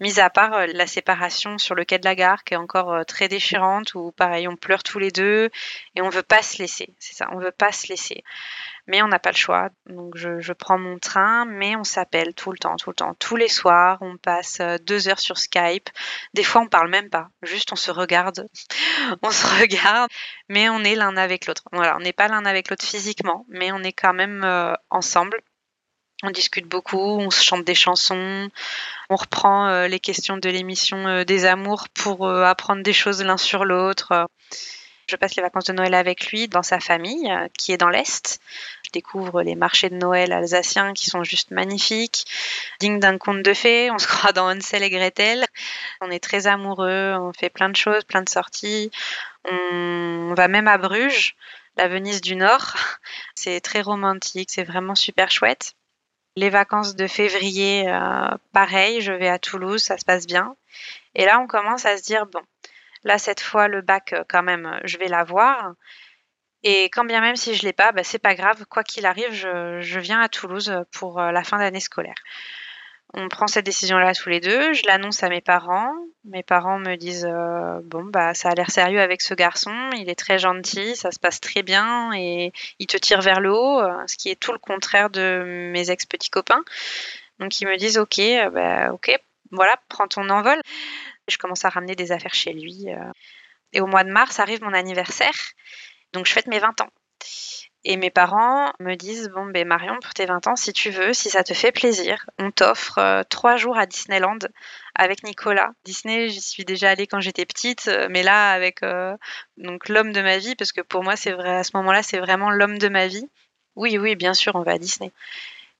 Mis 0.00 0.20
à 0.20 0.30
part 0.30 0.54
euh, 0.54 0.66
la 0.66 0.86
séparation 0.86 1.58
sur 1.58 1.74
le 1.74 1.84
quai 1.84 1.98
de 1.98 2.04
la 2.04 2.14
gare 2.14 2.44
qui 2.44 2.54
est 2.54 2.58
encore 2.58 3.04
très 3.06 3.28
déchirante, 3.28 3.94
où 3.94 4.12
pareil, 4.12 4.48
on 4.48 4.56
pleure 4.56 4.82
tous 4.82 4.98
les 4.98 5.10
deux 5.10 5.50
et 5.94 6.02
on 6.02 6.08
veut 6.08 6.22
pas 6.22 6.42
se 6.42 6.58
laisser. 6.58 6.94
C'est 6.98 7.14
ça, 7.14 7.28
on 7.32 7.38
veut 7.38 7.52
pas 7.52 7.72
se 7.72 7.88
laisser 7.88 8.22
mais 8.86 9.02
on 9.02 9.08
n'a 9.08 9.18
pas 9.18 9.30
le 9.30 9.36
choix. 9.36 9.70
Donc 9.86 10.16
je, 10.16 10.52
prends 10.52 10.78
mon 10.78 10.98
train, 10.98 11.44
mais 11.44 11.76
on 11.76 11.84
s'appelle 11.84 12.34
tout 12.34 12.52
le 12.52 12.58
temps, 12.58 12.76
tout 12.76 12.90
le 12.90 12.94
temps, 12.94 13.14
tous 13.18 13.36
les 13.36 13.48
soirs. 13.48 13.98
On 14.00 14.16
passe 14.16 14.60
euh, 14.60 14.78
deux 14.78 15.08
heures 15.08 15.18
sur 15.18 15.38
Skype. 15.38 15.90
Des 16.34 16.44
fois, 16.44 16.62
on 16.62 16.68
parle 16.68 16.88
même 16.88 17.10
pas, 17.10 17.28
juste 17.42 17.72
on 17.72 17.76
se 17.76 17.90
regarde, 17.90 18.48
on 19.22 19.30
se 19.30 19.60
regarde, 19.60 20.10
mais 20.48 20.68
on 20.68 20.84
est 20.84 20.94
l'un 20.94 21.16
avec 21.16 21.46
l'autre. 21.46 21.64
Voilà, 21.72 21.96
on 21.96 22.00
n'est 22.00 22.12
pas 22.12 22.28
l'un 22.28 22.44
avec 22.46 22.70
l'autre 22.70 22.84
physiquement, 22.84 23.44
mais 23.48 23.72
on 23.72 23.82
est 23.82 23.92
quand 23.92 24.14
même 24.14 24.44
euh, 24.44 24.74
ensemble. 24.90 25.40
On 26.22 26.30
discute 26.30 26.66
beaucoup, 26.66 27.18
on 27.18 27.30
se 27.30 27.44
chante 27.44 27.64
des 27.64 27.74
chansons, 27.74 28.48
on 29.10 29.16
reprend 29.16 29.68
euh, 29.68 29.86
les 29.86 30.00
questions 30.00 30.38
de 30.38 30.48
l'émission 30.48 31.24
des 31.24 31.44
amours 31.44 31.88
pour 31.90 32.28
apprendre 32.28 32.82
des 32.82 32.94
choses 32.94 33.22
l'un 33.22 33.36
sur 33.36 33.64
l'autre. 33.64 34.28
Je 35.08 35.14
passe 35.14 35.36
les 35.36 35.42
vacances 35.42 35.66
de 35.66 35.72
Noël 35.72 35.94
avec 35.94 36.32
lui 36.32 36.48
dans 36.48 36.64
sa 36.64 36.80
famille, 36.80 37.30
euh, 37.30 37.46
qui 37.56 37.70
est 37.70 37.76
dans 37.76 37.90
l'Est. 37.90 38.40
Je 38.84 38.90
découvre 38.90 39.40
les 39.42 39.54
marchés 39.54 39.88
de 39.88 39.94
Noël 39.94 40.32
alsaciens 40.32 40.94
qui 40.94 41.10
sont 41.10 41.22
juste 41.22 41.52
magnifiques, 41.52 42.26
dignes 42.80 42.98
d'un 42.98 43.16
conte 43.16 43.42
de 43.42 43.54
fées. 43.54 43.88
On 43.92 43.98
se 43.98 44.08
croit 44.08 44.32
dans 44.32 44.50
Hansel 44.50 44.82
et 44.82 44.90
Gretel. 44.90 45.46
On 46.00 46.10
est 46.10 46.18
très 46.18 46.48
amoureux, 46.48 47.14
on 47.14 47.32
fait 47.32 47.50
plein 47.50 47.68
de 47.68 47.76
choses, 47.76 48.02
plein 48.02 48.22
de 48.22 48.28
sorties. 48.28 48.90
On 49.48 50.34
va 50.36 50.48
même 50.48 50.66
à 50.66 50.76
Bruges, 50.76 51.36
la 51.76 51.86
Venise 51.86 52.20
du 52.20 52.34
Nord. 52.34 52.74
C'est 53.36 53.60
très 53.60 53.82
romantique, 53.82 54.50
c'est 54.50 54.64
vraiment 54.64 54.96
super 54.96 55.30
chouette. 55.30 55.74
Les 56.36 56.50
vacances 56.50 56.96
de 56.96 57.06
février, 57.06 57.88
euh, 57.88 58.28
pareil, 58.52 59.00
je 59.00 59.12
vais 59.12 59.28
à 59.28 59.38
Toulouse, 59.38 59.82
ça 59.82 59.96
se 59.96 60.04
passe 60.04 60.26
bien. 60.26 60.54
Et 61.14 61.24
là, 61.24 61.40
on 61.40 61.46
commence 61.46 61.86
à 61.86 61.96
se 61.96 62.02
dire, 62.02 62.26
bon, 62.26 62.42
Là, 63.06 63.18
cette 63.18 63.40
fois, 63.40 63.68
le 63.68 63.82
bac, 63.82 64.12
euh, 64.12 64.24
quand 64.28 64.42
même, 64.42 64.66
euh, 64.66 64.80
je 64.82 64.98
vais 64.98 65.06
l'avoir. 65.06 65.74
Et 66.64 66.86
quand 66.86 67.04
bien 67.04 67.20
même 67.20 67.36
si 67.36 67.54
je 67.54 67.62
l'ai 67.64 67.72
pas, 67.72 67.92
bah, 67.92 68.02
c'est 68.02 68.18
pas 68.18 68.34
grave. 68.34 68.66
Quoi 68.68 68.82
qu'il 68.82 69.06
arrive, 69.06 69.32
je, 69.32 69.98
viens 70.00 70.20
à 70.20 70.28
Toulouse 70.28 70.84
pour 70.90 71.20
la 71.20 71.44
fin 71.44 71.58
d'année 71.58 71.80
scolaire. 71.80 72.16
On 73.14 73.28
prend 73.28 73.46
cette 73.46 73.64
décision-là 73.64 74.14
tous 74.14 74.28
les 74.28 74.40
deux. 74.40 74.72
Je 74.72 74.82
l'annonce 74.86 75.22
à 75.22 75.28
mes 75.28 75.40
parents. 75.40 75.92
Mes 76.24 76.42
parents 76.42 76.78
me 76.78 76.96
disent 76.96 77.28
bon 77.84 78.04
bah 78.04 78.34
ça 78.34 78.50
a 78.50 78.54
l'air 78.54 78.70
sérieux 78.70 79.00
avec 79.00 79.22
ce 79.22 79.32
garçon. 79.32 79.72
Il 79.96 80.10
est 80.10 80.18
très 80.18 80.38
gentil, 80.38 80.96
ça 80.96 81.10
se 81.12 81.18
passe 81.18 81.40
très 81.40 81.62
bien 81.62 82.12
et 82.14 82.52
il 82.78 82.86
te 82.86 82.96
tire 82.96 83.22
vers 83.22 83.40
le 83.40 83.52
haut, 83.52 83.80
ce 84.06 84.16
qui 84.16 84.28
est 84.28 84.38
tout 84.38 84.52
le 84.52 84.58
contraire 84.58 85.08
de 85.08 85.70
mes 85.72 85.90
ex 85.90 86.04
petits 86.04 86.30
copains. 86.30 86.64
Donc 87.38 87.60
ils 87.60 87.68
me 87.68 87.76
disent 87.76 87.98
ok, 87.98 88.20
bah, 88.52 88.92
ok, 88.92 89.16
voilà, 89.50 89.76
prends 89.88 90.08
ton 90.08 90.28
envol. 90.30 90.60
Je 91.28 91.38
commence 91.38 91.64
à 91.64 91.68
ramener 91.68 91.96
des 91.96 92.12
affaires 92.12 92.34
chez 92.34 92.52
lui. 92.52 92.86
Euh. 92.88 93.12
Et 93.72 93.80
au 93.80 93.86
mois 93.86 94.04
de 94.04 94.10
mars 94.10 94.38
arrive 94.38 94.62
mon 94.62 94.72
anniversaire. 94.72 95.34
Donc 96.12 96.26
je 96.26 96.32
fête 96.32 96.46
mes 96.46 96.58
20 96.58 96.80
ans. 96.80 96.90
Et 97.88 97.96
mes 97.96 98.10
parents 98.10 98.72
me 98.80 98.96
disent 98.96 99.30
Bon, 99.30 99.46
ben 99.46 99.66
Marion, 99.66 99.96
pour 100.02 100.12
tes 100.12 100.26
20 100.26 100.48
ans, 100.48 100.56
si 100.56 100.72
tu 100.72 100.90
veux, 100.90 101.14
si 101.14 101.30
ça 101.30 101.44
te 101.44 101.54
fait 101.54 101.70
plaisir, 101.70 102.26
on 102.38 102.50
t'offre 102.50 102.98
euh, 102.98 103.22
trois 103.22 103.56
jours 103.56 103.78
à 103.78 103.86
Disneyland 103.86 104.38
avec 104.96 105.22
Nicolas. 105.22 105.70
Disney, 105.84 106.28
j'y 106.28 106.40
suis 106.40 106.64
déjà 106.64 106.90
allée 106.90 107.06
quand 107.06 107.20
j'étais 107.20 107.46
petite, 107.46 107.86
euh, 107.86 108.08
mais 108.10 108.24
là, 108.24 108.50
avec 108.50 108.80
donc 109.56 109.88
l'homme 109.88 110.12
de 110.12 110.20
ma 110.20 110.38
vie, 110.38 110.56
parce 110.56 110.72
que 110.72 110.80
pour 110.80 111.04
moi, 111.04 111.14
c'est 111.14 111.30
vrai, 111.30 111.58
à 111.58 111.64
ce 111.64 111.70
moment-là, 111.74 112.02
c'est 112.02 112.18
vraiment 112.18 112.50
l'homme 112.50 112.78
de 112.78 112.88
ma 112.88 113.06
vie. 113.06 113.28
Oui, 113.76 113.98
oui, 113.98 114.16
bien 114.16 114.34
sûr, 114.34 114.56
on 114.56 114.62
va 114.62 114.72
à 114.72 114.78
Disney. 114.78 115.12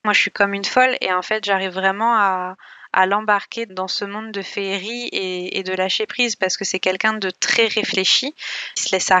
Moi, 0.05 0.13
je 0.13 0.21
suis 0.21 0.31
comme 0.31 0.53
une 0.53 0.63
folle 0.63 0.95
et 1.01 1.11
en 1.11 1.21
fait, 1.21 1.43
j'arrive 1.43 1.71
vraiment 1.71 2.15
à, 2.15 2.55
l'embarquer 3.05 3.65
dans 3.65 3.89
ce 3.89 4.05
monde 4.05 4.31
de 4.31 4.41
féerie 4.41 5.09
et, 5.11 5.61
de 5.61 5.73
lâcher 5.73 6.07
prise 6.07 6.35
parce 6.35 6.57
que 6.57 6.63
c'est 6.63 6.79
quelqu'un 6.79 7.13
de 7.13 7.29
très 7.29 7.67
réfléchi. 7.67 8.33
Il 8.77 8.81
se 8.81 8.91
laisse 8.93 9.11
à 9.11 9.19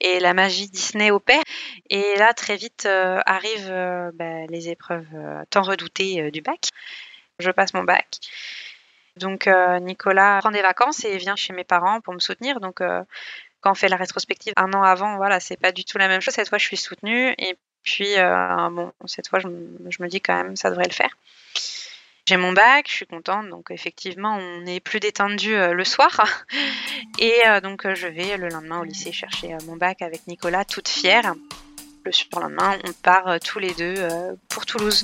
et 0.00 0.20
la 0.20 0.34
magie 0.34 0.68
Disney 0.68 1.10
opère. 1.10 1.42
Et 1.90 2.16
là, 2.16 2.34
très 2.34 2.56
vite 2.56 2.86
euh, 2.86 3.20
arrivent 3.26 3.70
euh, 3.70 4.10
bah, 4.14 4.46
les 4.48 4.68
épreuves 4.68 5.06
euh, 5.14 5.42
tant 5.50 5.62
redoutées 5.62 6.30
du 6.30 6.40
bac. 6.40 6.68
Je 7.38 7.50
passe 7.50 7.74
mon 7.74 7.84
bac. 7.84 8.18
Donc 9.16 9.48
Nicolas 9.80 10.38
prend 10.38 10.52
des 10.52 10.62
vacances 10.62 11.04
et 11.04 11.16
vient 11.18 11.34
chez 11.34 11.52
mes 11.52 11.64
parents 11.64 12.00
pour 12.00 12.14
me 12.14 12.20
soutenir. 12.20 12.60
Donc 12.60 12.80
quand 13.60 13.70
on 13.72 13.74
fait 13.74 13.88
la 13.88 13.96
rétrospective 13.96 14.52
un 14.56 14.72
an 14.72 14.82
avant, 14.82 15.16
voilà, 15.16 15.40
c'est 15.40 15.56
pas 15.56 15.72
du 15.72 15.84
tout 15.84 15.98
la 15.98 16.06
même 16.06 16.20
chose. 16.20 16.34
Cette 16.34 16.48
fois, 16.48 16.58
je 16.58 16.64
suis 16.64 16.76
soutenue 16.76 17.34
et 17.38 17.56
puis 17.82 18.14
bon, 18.16 18.92
cette 19.06 19.28
fois, 19.28 19.40
je, 19.40 19.48
je 19.88 20.02
me 20.02 20.08
dis 20.08 20.20
quand 20.20 20.36
même, 20.36 20.54
ça 20.54 20.70
devrait 20.70 20.86
le 20.86 20.92
faire. 20.92 21.16
J'ai 22.28 22.36
mon 22.36 22.52
bac, 22.52 22.84
je 22.90 22.92
suis 22.92 23.06
contente, 23.06 23.48
donc 23.48 23.70
effectivement 23.70 24.36
on 24.36 24.66
est 24.66 24.80
plus 24.80 25.00
détendu 25.00 25.54
euh, 25.54 25.72
le 25.72 25.82
soir. 25.82 26.44
Et 27.18 27.32
euh, 27.46 27.62
donc 27.62 27.86
euh, 27.86 27.94
je 27.94 28.06
vais 28.06 28.36
le 28.36 28.50
lendemain 28.50 28.80
au 28.80 28.84
lycée 28.84 29.12
chercher 29.12 29.56
mon 29.66 29.76
bac 29.76 30.02
avec 30.02 30.26
Nicolas, 30.26 30.66
toute 30.66 30.90
fière. 30.90 31.34
Le 32.04 32.12
surlendemain, 32.12 32.76
on 32.86 32.92
part 32.92 33.40
tous 33.40 33.60
les 33.60 33.72
deux 33.72 33.94
pour 34.50 34.66
Toulouse. 34.66 35.02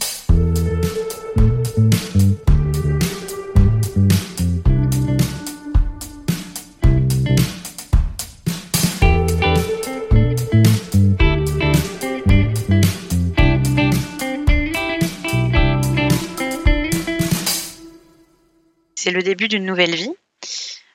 C'est 19.05 19.11
le 19.11 19.23
début 19.23 19.49
d'une 19.49 19.67
nouvelle 19.67 19.95
vie. 19.95 20.15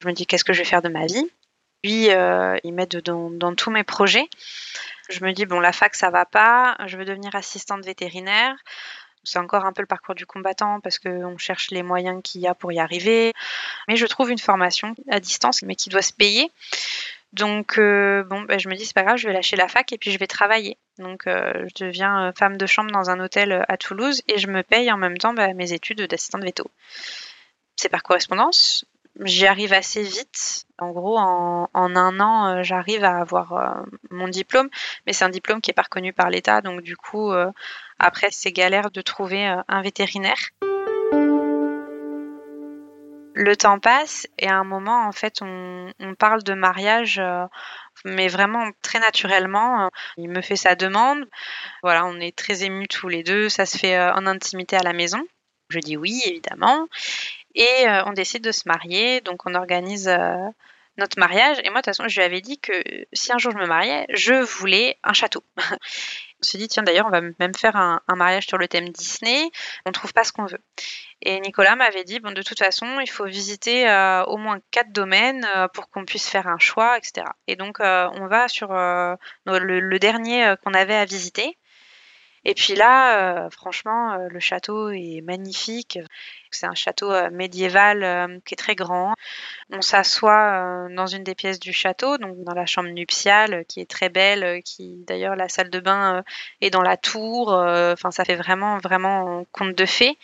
Je 0.02 0.08
me 0.08 0.14
dis 0.14 0.26
qu'est-ce 0.26 0.44
que 0.44 0.52
je 0.52 0.58
vais 0.58 0.66
faire 0.66 0.82
de 0.82 0.90
ma 0.90 1.06
vie? 1.06 1.30
Lui, 1.84 2.10
euh, 2.10 2.58
il 2.64 2.74
m'aide 2.74 3.04
dans, 3.04 3.54
tous 3.54 3.70
mes 3.70 3.84
projets. 3.84 4.28
Je 5.12 5.24
me 5.24 5.32
dis 5.32 5.46
bon, 5.46 5.60
la 5.60 5.72
fac 5.72 5.94
ça 5.94 6.10
va 6.10 6.26
pas, 6.26 6.76
je 6.88 6.98
veux 6.98 7.06
devenir 7.06 7.36
assistante 7.36 7.86
vétérinaire. 7.86 8.56
C'est 9.24 9.38
encore 9.38 9.64
un 9.66 9.74
peu 9.74 9.84
le 9.84 9.88
parcours 9.88 10.16
du 10.16 10.26
combattant 10.26 10.80
parce 10.80 10.98
qu'on 10.98 11.38
cherche 11.38 11.70
les 11.70 11.84
moyens 11.84 12.20
qu'il 12.24 12.42
y 12.42 12.48
a 12.48 12.56
pour 12.56 12.72
y 12.72 12.80
arriver. 12.80 13.34
Mais 13.88 13.96
je 13.96 14.08
trouve 14.08 14.32
une 14.32 14.40
formation 14.40 14.96
à 15.12 15.20
distance, 15.20 15.62
mais 15.62 15.76
qui 15.76 15.90
doit 15.90 16.02
se 16.02 16.14
payer. 16.14 16.50
Donc, 17.34 17.78
euh, 17.78 18.24
bon, 18.24 18.42
ben, 18.42 18.60
je 18.60 18.70
me 18.70 18.76
dis, 18.76 18.88
c'est 18.88 18.96
pas 18.96 19.04
grave, 19.04 19.18
je 19.18 19.28
vais 19.28 19.34
lâcher 19.34 19.56
la 19.56 19.68
fac 19.68 19.94
et 19.94 20.00
puis 20.00 20.12
je 20.12 20.18
vais 20.18 20.26
travailler. 20.26 20.80
Donc, 20.98 21.28
euh, 21.28 21.68
je 21.68 21.86
deviens 21.86 22.34
femme 22.36 22.58
de 22.58 22.66
chambre 22.66 22.90
dans 22.90 23.12
un 23.12 23.20
hôtel 23.20 23.64
à 23.68 23.78
Toulouse 23.78 24.24
et 24.28 24.40
je 24.40 24.48
me 24.48 24.64
paye 24.64 24.92
en 24.92 24.98
même 24.98 25.20
temps 25.20 25.36
ben, 25.36 25.56
mes 25.56 25.74
études 25.74 26.02
d'assistante 26.02 26.42
véto 26.42 26.72
c'est 27.80 27.90
par 27.90 28.04
correspondance. 28.04 28.86
J'y 29.22 29.48
arrive 29.48 29.74
assez 29.74 30.04
vite. 30.04 30.66
En 30.78 30.92
gros, 30.92 31.18
en, 31.18 31.70
un 31.74 32.20
an, 32.20 32.48
euh, 32.48 32.64
j'arrive 32.64 33.04
à 33.04 33.18
avoir 33.18 33.54
euh, 33.54 33.84
mon 34.12 34.28
diplôme, 34.28 34.70
mais 35.06 35.14
c'est 35.14 35.26
un 35.26 35.30
diplôme 35.30 35.62
qui 35.62 35.72
est 35.72 35.74
pas 35.74 35.84
reconnu 35.84 36.14
par 36.14 36.30
l'État, 36.30 36.62
donc 36.62 36.82
du 36.82 36.96
coup, 36.96 37.32
euh, 37.32 37.52
après, 38.00 38.28
c'est 38.32 38.52
galère 38.52 38.92
de 38.92 39.02
trouver 39.02 39.46
un 39.68 39.82
vétérinaire. 39.82 40.38
Le 43.34 43.56
temps 43.56 43.80
passe 43.80 44.28
et 44.38 44.48
à 44.48 44.58
un 44.58 44.64
moment, 44.64 45.06
en 45.06 45.12
fait, 45.12 45.42
on, 45.42 45.92
parle 46.18 46.44
de 46.44 46.54
mariage, 46.54 47.22
mais 48.04 48.28
vraiment 48.28 48.70
très 48.82 49.00
naturellement. 49.00 49.90
Il 50.18 50.30
me 50.30 50.42
fait 50.42 50.56
sa 50.58 50.76
demande. 50.76 51.26
Voilà, 51.84 52.06
on 52.06 52.20
est 52.20 52.36
très 52.36 52.64
émus 52.64 52.88
tous 52.88 53.08
les 53.08 53.24
deux. 53.24 53.48
Ça 53.48 53.66
se 53.66 53.78
fait 53.78 54.00
en 54.00 54.26
intimité 54.26 54.76
à 54.76 54.84
la 54.84 54.94
maison. 54.94 55.26
Je 55.70 55.80
dis 55.80 55.98
oui, 55.98 56.22
évidemment. 56.26 56.88
Et 57.56 57.88
euh, 57.88 58.04
on 58.06 58.14
décide 58.14 58.44
de 58.44 58.52
se 58.52 58.68
marier, 58.68 59.22
donc 59.22 59.46
on 59.46 59.56
organise 59.56 60.08
euh, 60.08 60.48
notre 60.98 61.20
mariage. 61.20 61.58
Et 61.64 61.70
moi, 61.70 61.82
de 61.82 61.86
toute 61.86 61.96
façon, 61.96 62.08
je 62.08 62.20
lui 62.20 62.26
avais 62.26 62.42
dit 62.42 62.60
que 62.60 62.74
si 63.14 63.32
un 63.32 63.38
jour 63.38 63.52
je 63.52 63.58
me 63.58 63.66
mariais, 63.66 64.06
je 64.10 64.34
voulais 64.34 64.98
un 65.04 65.14
château. 65.14 65.44
on 65.58 66.44
s'est 66.44 66.58
dit, 66.58 66.68
tiens, 66.68 66.84
d'ailleurs, 66.84 67.08
on 67.08 67.12
va 67.12 67.22
même 67.22 67.56
faire 67.56 67.76
un, 67.76 68.02
mariage 68.16 68.48
sur 68.48 68.58
le 68.58 68.68
thème 68.68 68.90
Disney. 68.90 69.50
On 69.86 69.90
ne 69.90 69.94
trouve 69.94 70.14
pas 70.14 70.24
ce 70.24 70.32
qu'on 70.32 70.46
veut. 70.46 70.62
Et 71.22 71.40
Nicolas 71.42 71.76
m'avait 71.76 72.04
dit, 72.04 72.20
bon, 72.20 72.32
de 72.32 72.42
toute 72.44 72.60
façon, 72.60 73.00
il 73.02 73.10
faut 73.10 73.26
visiter 73.26 73.90
euh, 73.90 74.24
au 74.26 74.38
moins 74.38 74.60
quatre 74.72 74.92
domaines 74.92 75.46
pour 75.74 75.90
qu'on 75.90 76.06
puisse 76.06 76.30
faire 76.30 76.48
un 76.48 76.60
choix, 76.60 76.98
etc. 76.98 77.26
Et 77.48 77.56
donc, 77.56 77.80
on 77.80 78.28
va 78.28 78.48
sur 78.48 78.70
le, 78.70 79.98
dernier 79.98 80.54
qu'on 80.64 80.74
avait 80.74 80.96
à 80.96 81.06
visiter. 81.06 81.58
Et 82.46 82.54
puis 82.54 82.76
là, 82.76 83.46
euh, 83.46 83.50
franchement, 83.50 84.14
euh, 84.14 84.28
le 84.30 84.40
château 84.40 84.90
est 84.92 85.22
magnifique. 85.22 86.00
C'est 86.52 86.66
un 86.66 86.74
château 86.74 87.12
euh, 87.12 87.30
médiéval 87.30 88.42
qui 88.46 88.54
est 88.54 88.58
très 88.58 88.76
grand. 88.76 89.14
On 89.72 89.82
s'assoit 89.82 90.88
dans 90.90 91.06
une 91.06 91.24
des 91.24 91.36
pièces 91.36 91.60
du 91.60 91.74
château, 91.74 92.18
donc 92.18 92.44
dans 92.44 92.54
la 92.54 92.66
chambre 92.66 92.90
nuptiale, 92.90 93.66
qui 93.68 93.82
est 93.82 93.90
très 93.90 94.10
belle, 94.10 94.64
qui 94.64 95.04
d'ailleurs 95.08 95.36
la 95.36 95.50
salle 95.50 95.70
de 95.70 95.80
bain 95.80 96.24
est 96.62 96.70
dans 96.70 96.82
la 96.82 96.98
tour. 96.98 97.50
Enfin, 97.50 98.12
ça 98.12 98.26
fait 98.26 98.36
vraiment, 98.36 98.78
vraiment 98.80 99.46
conte 99.52 99.76
de 99.76 99.86
fées. 99.86 100.18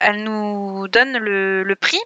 Elle 0.00 0.22
nous 0.24 0.88
donne 0.88 1.18
le, 1.18 1.76
prix 1.76 2.00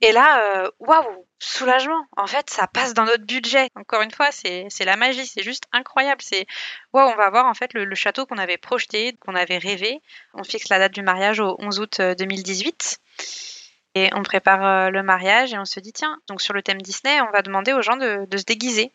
et 0.00 0.12
là, 0.12 0.70
waouh, 0.80 1.26
soulagement. 1.38 2.06
En 2.16 2.26
fait, 2.26 2.50
ça 2.50 2.66
passe 2.66 2.94
dans 2.94 3.04
notre 3.04 3.24
budget. 3.24 3.68
Encore 3.74 4.02
une 4.02 4.10
fois, 4.10 4.30
c'est 4.32 4.68
la 4.84 4.96
magie, 4.96 5.26
c'est 5.26 5.42
juste 5.42 5.64
incroyable. 5.72 6.22
C'est 6.22 6.46
on 6.92 7.14
va 7.14 7.30
voir 7.30 7.46
en 7.46 7.54
fait 7.54 7.74
le, 7.74 7.94
château 7.94 8.26
qu'on 8.26 8.38
avait 8.38 8.56
projeté, 8.56 9.16
qu'on 9.20 9.34
avait 9.34 9.58
rêvé. 9.58 10.00
On 10.34 10.44
fixe 10.44 10.68
la 10.68 10.78
date 10.78 10.92
du 10.92 11.02
mariage 11.02 11.40
au 11.40 11.56
11 11.58 11.80
août 11.80 12.00
2018. 12.00 12.98
Euh, 12.98 13.34
et 13.94 14.10
on 14.14 14.22
prépare 14.22 14.64
euh, 14.64 14.90
le 14.90 15.02
mariage 15.02 15.54
et 15.54 15.58
on 15.58 15.64
se 15.64 15.80
dit 15.80 15.92
tiens, 15.92 16.18
donc 16.28 16.40
sur 16.40 16.54
le 16.54 16.62
thème 16.62 16.80
Disney, 16.80 17.20
on 17.22 17.30
va 17.32 17.42
demander 17.42 17.72
aux 17.72 17.82
gens 17.82 17.96
de 17.96 18.36
se 18.36 18.44
déguiser 18.44 18.92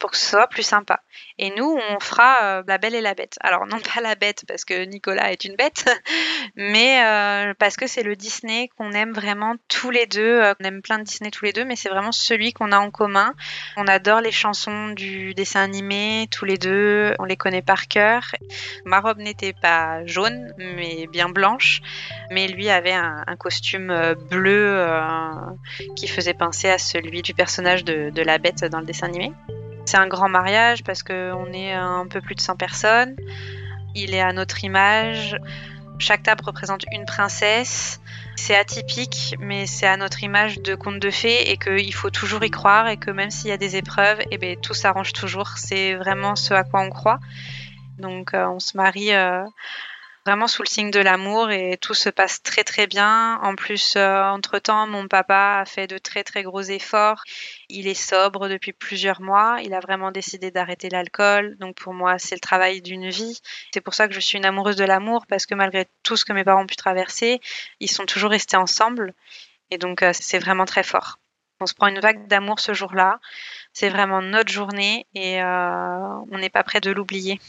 pour 0.00 0.10
que 0.10 0.16
ce 0.16 0.30
soit 0.30 0.48
plus 0.48 0.64
sympa. 0.64 1.00
Et 1.38 1.50
nous, 1.56 1.78
on 1.90 2.00
fera 2.00 2.42
euh, 2.42 2.62
La 2.66 2.78
Belle 2.78 2.94
et 2.94 3.00
la 3.00 3.14
Bête. 3.14 3.36
Alors 3.40 3.66
non 3.66 3.78
pas 3.78 4.00
la 4.00 4.14
Bête 4.14 4.44
parce 4.48 4.64
que 4.64 4.84
Nicolas 4.86 5.30
est 5.30 5.44
une 5.44 5.54
bête, 5.54 5.88
mais 6.56 7.04
euh, 7.04 7.54
parce 7.58 7.76
que 7.76 7.86
c'est 7.86 8.02
le 8.02 8.16
Disney 8.16 8.68
qu'on 8.76 8.92
aime 8.92 9.12
vraiment 9.12 9.54
tous 9.68 9.90
les 9.90 10.06
deux. 10.06 10.40
on 10.58 10.64
aime 10.64 10.82
plein 10.82 10.98
de 10.98 11.04
Disney 11.04 11.30
tous 11.30 11.44
les 11.44 11.52
deux, 11.52 11.64
mais 11.64 11.76
c'est 11.76 11.90
vraiment 11.90 12.12
celui 12.12 12.52
qu'on 12.52 12.72
a 12.72 12.78
en 12.78 12.90
commun. 12.90 13.34
On 13.76 13.86
adore 13.86 14.20
les 14.20 14.32
chansons 14.32 14.88
du 14.88 15.34
dessin 15.34 15.62
animé 15.62 16.26
tous 16.30 16.46
les 16.46 16.56
deux. 16.56 17.14
On 17.18 17.24
les 17.24 17.36
connaît 17.36 17.62
par 17.62 17.86
cœur. 17.86 18.22
Ma 18.86 19.00
robe 19.00 19.18
n'était 19.18 19.52
pas 19.52 20.04
jaune, 20.06 20.52
mais 20.56 21.06
bien 21.06 21.28
blanche. 21.28 21.82
Mais 22.30 22.48
lui 22.48 22.70
avait 22.70 22.92
un, 22.92 23.24
costume 23.38 24.14
bleu 24.30 24.76
euh, 24.78 25.30
qui 25.96 26.08
faisait 26.08 26.34
penser 26.34 26.68
à 26.68 26.78
celui 26.78 27.22
du 27.22 27.34
personnage 27.34 27.84
de 27.84 28.22
la 28.22 28.38
bête 28.38 28.64
dans 28.64 28.80
le 28.80 28.86
dessin 28.86 29.06
animé. 29.06 29.32
C'est 29.90 29.96
un 29.96 30.06
grand 30.06 30.28
mariage 30.28 30.84
parce 30.84 31.02
qu'on 31.02 31.52
est 31.52 31.72
un 31.72 32.06
peu 32.06 32.20
plus 32.20 32.36
de 32.36 32.40
100 32.40 32.54
personnes. 32.54 33.16
Il 33.96 34.14
est 34.14 34.20
à 34.20 34.32
notre 34.32 34.62
image. 34.62 35.36
Chaque 35.98 36.22
table 36.22 36.44
représente 36.44 36.84
une 36.92 37.04
princesse. 37.06 38.00
C'est 38.36 38.54
atypique, 38.54 39.34
mais 39.40 39.66
c'est 39.66 39.88
à 39.88 39.96
notre 39.96 40.22
image 40.22 40.60
de 40.60 40.76
conte 40.76 41.00
de 41.00 41.10
fées 41.10 41.50
et 41.50 41.56
qu'il 41.56 41.92
faut 41.92 42.10
toujours 42.10 42.44
y 42.44 42.52
croire 42.52 42.86
et 42.86 42.98
que 42.98 43.10
même 43.10 43.32
s'il 43.32 43.50
y 43.50 43.52
a 43.52 43.56
des 43.56 43.74
épreuves, 43.74 44.20
eh 44.30 44.38
bien, 44.38 44.54
tout 44.54 44.74
s'arrange 44.74 45.12
toujours. 45.12 45.58
C'est 45.58 45.96
vraiment 45.96 46.36
ce 46.36 46.54
à 46.54 46.62
quoi 46.62 46.82
on 46.82 46.90
croit. 46.90 47.18
Donc 47.98 48.32
euh, 48.32 48.46
on 48.46 48.60
se 48.60 48.76
marie 48.76 49.12
euh, 49.12 49.42
vraiment 50.30 50.46
sous 50.46 50.62
le 50.62 50.68
signe 50.68 50.92
de 50.92 51.00
l'amour 51.00 51.50
et 51.50 51.76
tout 51.76 51.92
se 51.92 52.08
passe 52.08 52.40
très 52.40 52.62
très 52.62 52.86
bien. 52.86 53.40
En 53.42 53.56
plus, 53.56 53.96
euh, 53.96 54.22
entre-temps, 54.22 54.86
mon 54.86 55.08
papa 55.08 55.58
a 55.58 55.64
fait 55.64 55.88
de 55.88 55.98
très 55.98 56.22
très 56.22 56.44
gros 56.44 56.60
efforts. 56.60 57.24
Il 57.68 57.88
est 57.88 58.00
sobre 58.00 58.48
depuis 58.48 58.72
plusieurs 58.72 59.20
mois. 59.20 59.58
Il 59.64 59.74
a 59.74 59.80
vraiment 59.80 60.12
décidé 60.12 60.52
d'arrêter 60.52 60.88
l'alcool. 60.88 61.56
Donc 61.58 61.74
pour 61.74 61.94
moi, 61.94 62.16
c'est 62.20 62.36
le 62.36 62.40
travail 62.40 62.80
d'une 62.80 63.10
vie. 63.10 63.40
C'est 63.74 63.80
pour 63.80 63.94
ça 63.94 64.06
que 64.06 64.14
je 64.14 64.20
suis 64.20 64.38
une 64.38 64.44
amoureuse 64.44 64.76
de 64.76 64.84
l'amour 64.84 65.26
parce 65.26 65.46
que 65.46 65.56
malgré 65.56 65.88
tout 66.04 66.16
ce 66.16 66.24
que 66.24 66.32
mes 66.32 66.44
parents 66.44 66.62
ont 66.62 66.66
pu 66.66 66.76
traverser, 66.76 67.40
ils 67.80 67.90
sont 67.90 68.06
toujours 68.06 68.30
restés 68.30 68.56
ensemble. 68.56 69.14
Et 69.72 69.78
donc 69.78 70.04
euh, 70.04 70.12
c'est 70.14 70.38
vraiment 70.38 70.64
très 70.64 70.84
fort. 70.84 71.18
On 71.60 71.66
se 71.66 71.74
prend 71.74 71.88
une 71.88 72.00
vague 72.00 72.28
d'amour 72.28 72.60
ce 72.60 72.72
jour-là. 72.72 73.18
C'est 73.72 73.90
vraiment 73.90 74.22
notre 74.22 74.50
journée 74.50 75.06
et 75.14 75.42
euh, 75.42 76.18
on 76.30 76.38
n'est 76.38 76.50
pas 76.50 76.62
prêt 76.62 76.80
de 76.80 76.92
l'oublier. 76.92 77.40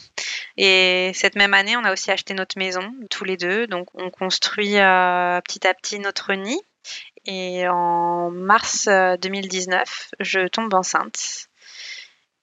Et 0.57 1.11
cette 1.13 1.35
même 1.35 1.53
année, 1.53 1.77
on 1.77 1.83
a 1.83 1.93
aussi 1.93 2.11
acheté 2.11 2.33
notre 2.33 2.57
maison, 2.57 2.93
tous 3.09 3.23
les 3.23 3.37
deux. 3.37 3.67
Donc 3.67 3.87
on 3.93 4.09
construit 4.09 4.77
euh, 4.77 5.41
petit 5.41 5.67
à 5.67 5.73
petit 5.73 5.99
notre 5.99 6.33
nid. 6.33 6.59
Et 7.25 7.67
en 7.67 8.31
mars 8.31 8.87
2019, 8.87 9.81
euh, 9.81 10.15
je 10.19 10.47
tombe 10.47 10.73
enceinte. 10.73 11.47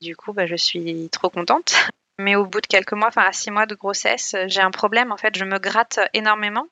Du 0.00 0.14
coup, 0.16 0.32
bah, 0.32 0.46
je 0.46 0.56
suis 0.56 1.08
trop 1.10 1.30
contente. 1.30 1.74
Mais 2.18 2.34
au 2.36 2.46
bout 2.46 2.60
de 2.60 2.66
quelques 2.66 2.92
mois, 2.92 3.08
enfin 3.08 3.22
à 3.22 3.32
six 3.32 3.50
mois 3.50 3.66
de 3.66 3.74
grossesse, 3.74 4.34
j'ai 4.46 4.60
un 4.60 4.70
problème. 4.70 5.12
En 5.12 5.16
fait, 5.16 5.36
je 5.36 5.44
me 5.44 5.58
gratte 5.58 6.00
énormément. 6.14 6.66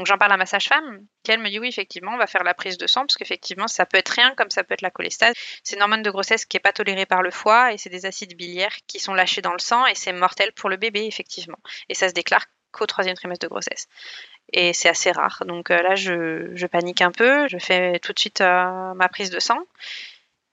Donc 0.00 0.06
j'en 0.06 0.16
parle 0.16 0.32
à 0.32 0.38
ma 0.38 0.46
sage-femme, 0.46 1.04
qui 1.22 1.30
elle 1.30 1.40
me 1.40 1.50
dit 1.50 1.58
oui, 1.58 1.68
effectivement, 1.68 2.12
on 2.14 2.16
va 2.16 2.26
faire 2.26 2.42
la 2.42 2.54
prise 2.54 2.78
de 2.78 2.86
sang, 2.86 3.02
parce 3.02 3.16
qu'effectivement, 3.18 3.68
ça 3.68 3.84
peut 3.84 3.98
être 3.98 4.08
rien, 4.08 4.34
comme 4.34 4.48
ça 4.48 4.64
peut 4.64 4.72
être 4.72 4.80
la 4.80 4.90
cholestase. 4.90 5.34
C'est 5.62 5.76
une 5.76 5.82
hormone 5.82 6.00
de 6.00 6.10
grossesse 6.10 6.46
qui 6.46 6.56
n'est 6.56 6.62
pas 6.62 6.72
tolérée 6.72 7.04
par 7.04 7.20
le 7.20 7.30
foie, 7.30 7.74
et 7.74 7.76
c'est 7.76 7.90
des 7.90 8.06
acides 8.06 8.34
biliaires 8.34 8.74
qui 8.86 8.98
sont 8.98 9.12
lâchés 9.12 9.42
dans 9.42 9.52
le 9.52 9.58
sang, 9.58 9.84
et 9.84 9.94
c'est 9.94 10.14
mortel 10.14 10.52
pour 10.52 10.70
le 10.70 10.78
bébé, 10.78 11.04
effectivement. 11.04 11.58
Et 11.90 11.94
ça 11.94 12.08
se 12.08 12.14
déclare 12.14 12.46
qu'au 12.72 12.86
troisième 12.86 13.14
trimestre 13.14 13.44
de 13.44 13.50
grossesse. 13.50 13.88
Et 14.54 14.72
c'est 14.72 14.88
assez 14.88 15.12
rare. 15.12 15.42
Donc 15.46 15.70
euh, 15.70 15.82
là, 15.82 15.96
je, 15.96 16.66
panique 16.66 17.02
un 17.02 17.12
peu, 17.12 17.46
je 17.48 17.58
fais 17.58 17.98
tout 17.98 18.14
de 18.14 18.18
suite 18.18 18.40
euh, 18.40 18.94
ma 18.94 19.10
prise 19.10 19.28
de 19.28 19.38
sang. 19.38 19.58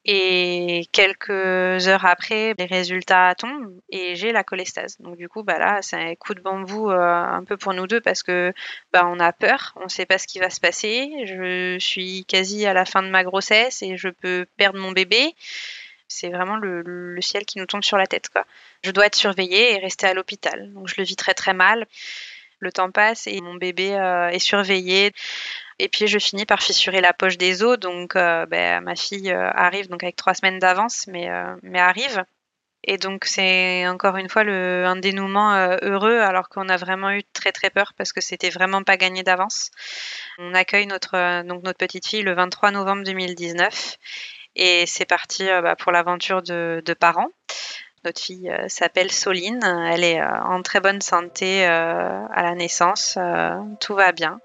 Et 0.09 0.87
quelques 0.93 1.29
heures 1.29 2.05
après, 2.05 2.53
les 2.57 2.65
résultats 2.65 3.35
tombent 3.35 3.77
et 3.89 4.15
j'ai 4.15 4.31
la 4.31 4.45
cholestase. 4.45 4.95
Donc 5.01 5.17
du 5.17 5.27
coup, 5.27 5.43
bah 5.43 5.59
là, 5.59 5.81
c'est 5.81 5.97
un 5.97 6.15
coup 6.15 6.33
de 6.33 6.39
bambou 6.39 6.89
euh, 6.89 6.97
un 6.97 7.43
peu 7.43 7.57
pour 7.57 7.73
nous 7.73 7.87
deux 7.87 7.99
parce 7.99 8.23
que 8.23 8.53
bah, 8.93 9.05
on 9.05 9.19
a 9.19 9.33
peur, 9.33 9.73
on 9.75 9.83
ne 9.83 9.89
sait 9.89 10.05
pas 10.05 10.17
ce 10.17 10.25
qui 10.25 10.39
va 10.39 10.49
se 10.49 10.61
passer. 10.61 11.11
Je 11.25 11.77
suis 11.79 12.23
quasi 12.23 12.65
à 12.65 12.73
la 12.73 12.85
fin 12.85 13.03
de 13.03 13.09
ma 13.09 13.25
grossesse 13.25 13.81
et 13.81 13.97
je 13.97 14.07
peux 14.07 14.45
perdre 14.55 14.79
mon 14.79 14.93
bébé. 14.93 15.35
C'est 16.07 16.29
vraiment 16.29 16.55
le, 16.55 17.17
ciel 17.19 17.43
qui 17.43 17.59
nous 17.59 17.65
tombe 17.65 17.83
sur 17.83 17.97
la 17.97 18.07
tête. 18.07 18.29
Je 18.83 18.91
dois 18.91 19.07
être 19.07 19.15
surveillée 19.15 19.73
et 19.73 19.77
rester 19.79 20.07
à 20.07 20.13
l'hôpital. 20.13 20.71
Donc 20.73 20.87
je 20.87 20.95
le 20.97 21.03
vis 21.03 21.17
très 21.17 21.33
très 21.33 21.53
mal. 21.53 21.85
Le 22.59 22.71
temps 22.71 22.91
passe 22.91 23.27
et 23.27 23.41
mon 23.41 23.55
bébé 23.55 23.93
euh, 23.93 24.29
est 24.29 24.39
surveillé. 24.39 25.11
Et 25.79 25.89
puis 25.89 26.07
je 26.07 26.17
finis 26.19 26.45
par 26.45 26.61
fissurer 26.61 27.01
la 27.01 27.13
poche 27.13 27.37
des 27.37 27.63
os, 27.63 27.77
donc 27.77 28.15
ben, 28.15 28.81
ma 28.81 28.95
fille 28.95 29.31
euh, 29.31 29.51
arrive 29.51 29.87
donc 29.89 30.03
avec 30.03 30.15
trois 30.15 30.33
semaines 30.33 30.59
d'avance, 30.59 31.05
mais, 31.07 31.29
euh, 31.29 31.55
mais 31.61 31.79
arrive. 31.79 32.23
Et 32.83 32.97
donc 32.97 33.25
c'est 33.25 33.87
encore 33.87 34.17
une 34.17 34.29
fois 34.29 34.43
le, 34.43 34.85
un 34.85 34.95
dénouement 34.95 35.53
heureux 35.81 36.19
alors 36.19 36.47
qu'on 36.47 36.69
a 36.69 36.77
vraiment 36.77 37.11
eu 37.11 37.23
très 37.33 37.51
très 37.51 37.69
peur 37.69 37.93
parce 37.97 38.13
que 38.13 38.21
c'était 38.21 38.49
vraiment 38.49 38.83
pas 38.83 38.97
gagné 38.97 39.23
d'avance. 39.23 39.71
On 40.37 40.53
accueille 40.53 40.87
notre 40.87 41.43
donc 41.43 41.63
notre 41.63 41.77
petite 41.77 42.07
fille 42.07 42.21
le 42.23 42.33
23 42.33 42.71
novembre 42.71 43.03
2019 43.03 43.97
et 44.55 44.85
c'est 44.85 45.05
parti 45.05 45.45
bah, 45.45 45.75
pour 45.75 45.91
l'aventure 45.91 46.41
de, 46.41 46.81
de 46.85 46.93
parents. 46.93 47.29
Notre 48.07 48.21
fille 48.21 48.49
euh, 48.49 48.69
s'appelle 48.69 49.11
Soline. 49.11 49.59
Elle 49.91 50.05
est 50.05 50.21
euh, 50.21 50.41
en 50.45 50.61
très 50.61 50.79
bonne 50.79 51.01
santé 51.01 51.67
euh, 51.67 52.25
à 52.33 52.41
la 52.41 52.55
naissance. 52.55 53.17
tout 53.81 53.95
va 53.95 54.13
bien. 54.13 54.39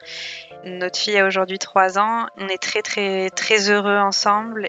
Notre 0.64 0.98
fille 0.98 1.16
a 1.16 1.25
aujourd'hui 1.25 1.61
3 1.61 1.96
ans. 1.96 2.27
On 2.38 2.48
est 2.48 2.61
très 2.61 2.83
très 2.83 3.31
très 3.31 3.70
heureux 3.70 3.98
ensemble. 3.98 4.68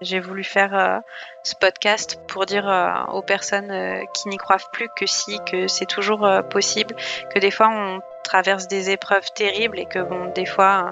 J'ai 0.00 0.20
voulu 0.20 0.44
faire 0.44 1.02
ce 1.42 1.54
podcast 1.56 2.20
pour 2.28 2.46
dire 2.46 2.66
aux 3.12 3.22
personnes 3.22 4.04
qui 4.12 4.28
n'y 4.28 4.36
croient 4.36 4.58
plus 4.72 4.88
que 4.94 5.06
si, 5.06 5.40
que 5.50 5.66
c'est 5.66 5.86
toujours 5.86 6.28
possible, 6.50 6.94
que 7.32 7.38
des 7.38 7.50
fois 7.50 7.70
on 7.70 8.00
traverse 8.24 8.66
des 8.66 8.90
épreuves 8.90 9.30
terribles 9.32 9.78
et 9.78 9.86
que 9.86 10.00
bon, 10.00 10.32
des 10.34 10.46
fois 10.46 10.90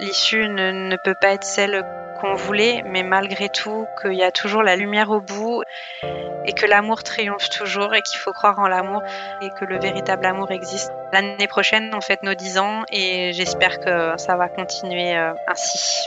l'issue 0.00 0.48
ne, 0.48 0.70
ne 0.70 0.96
peut 1.02 1.14
pas 1.18 1.32
être 1.32 1.44
celle 1.44 1.82
qu'on 2.20 2.34
voulait, 2.34 2.82
mais 2.86 3.02
malgré 3.02 3.48
tout, 3.48 3.86
qu'il 4.00 4.14
y 4.14 4.22
a 4.22 4.30
toujours 4.30 4.62
la 4.62 4.76
lumière 4.76 5.10
au 5.10 5.20
bout 5.20 5.62
et 6.44 6.52
que 6.52 6.66
l'amour 6.66 7.02
triomphe 7.02 7.48
toujours 7.50 7.94
et 7.94 8.02
qu'il 8.02 8.18
faut 8.18 8.32
croire 8.32 8.58
en 8.58 8.68
l'amour 8.68 9.02
et 9.40 9.50
que 9.50 9.64
le 9.64 9.78
véritable 9.78 10.26
amour 10.26 10.50
existe. 10.50 10.92
L'année 11.12 11.48
prochaine, 11.48 11.90
on 11.94 12.00
fête 12.00 12.22
nos 12.22 12.34
10 12.34 12.58
ans 12.58 12.84
et 12.92 13.32
j'espère 13.32 13.80
que 13.80 14.14
ça 14.18 14.36
va 14.36 14.48
continuer 14.48 15.16
euh, 15.16 15.32
ainsi. 15.48 16.06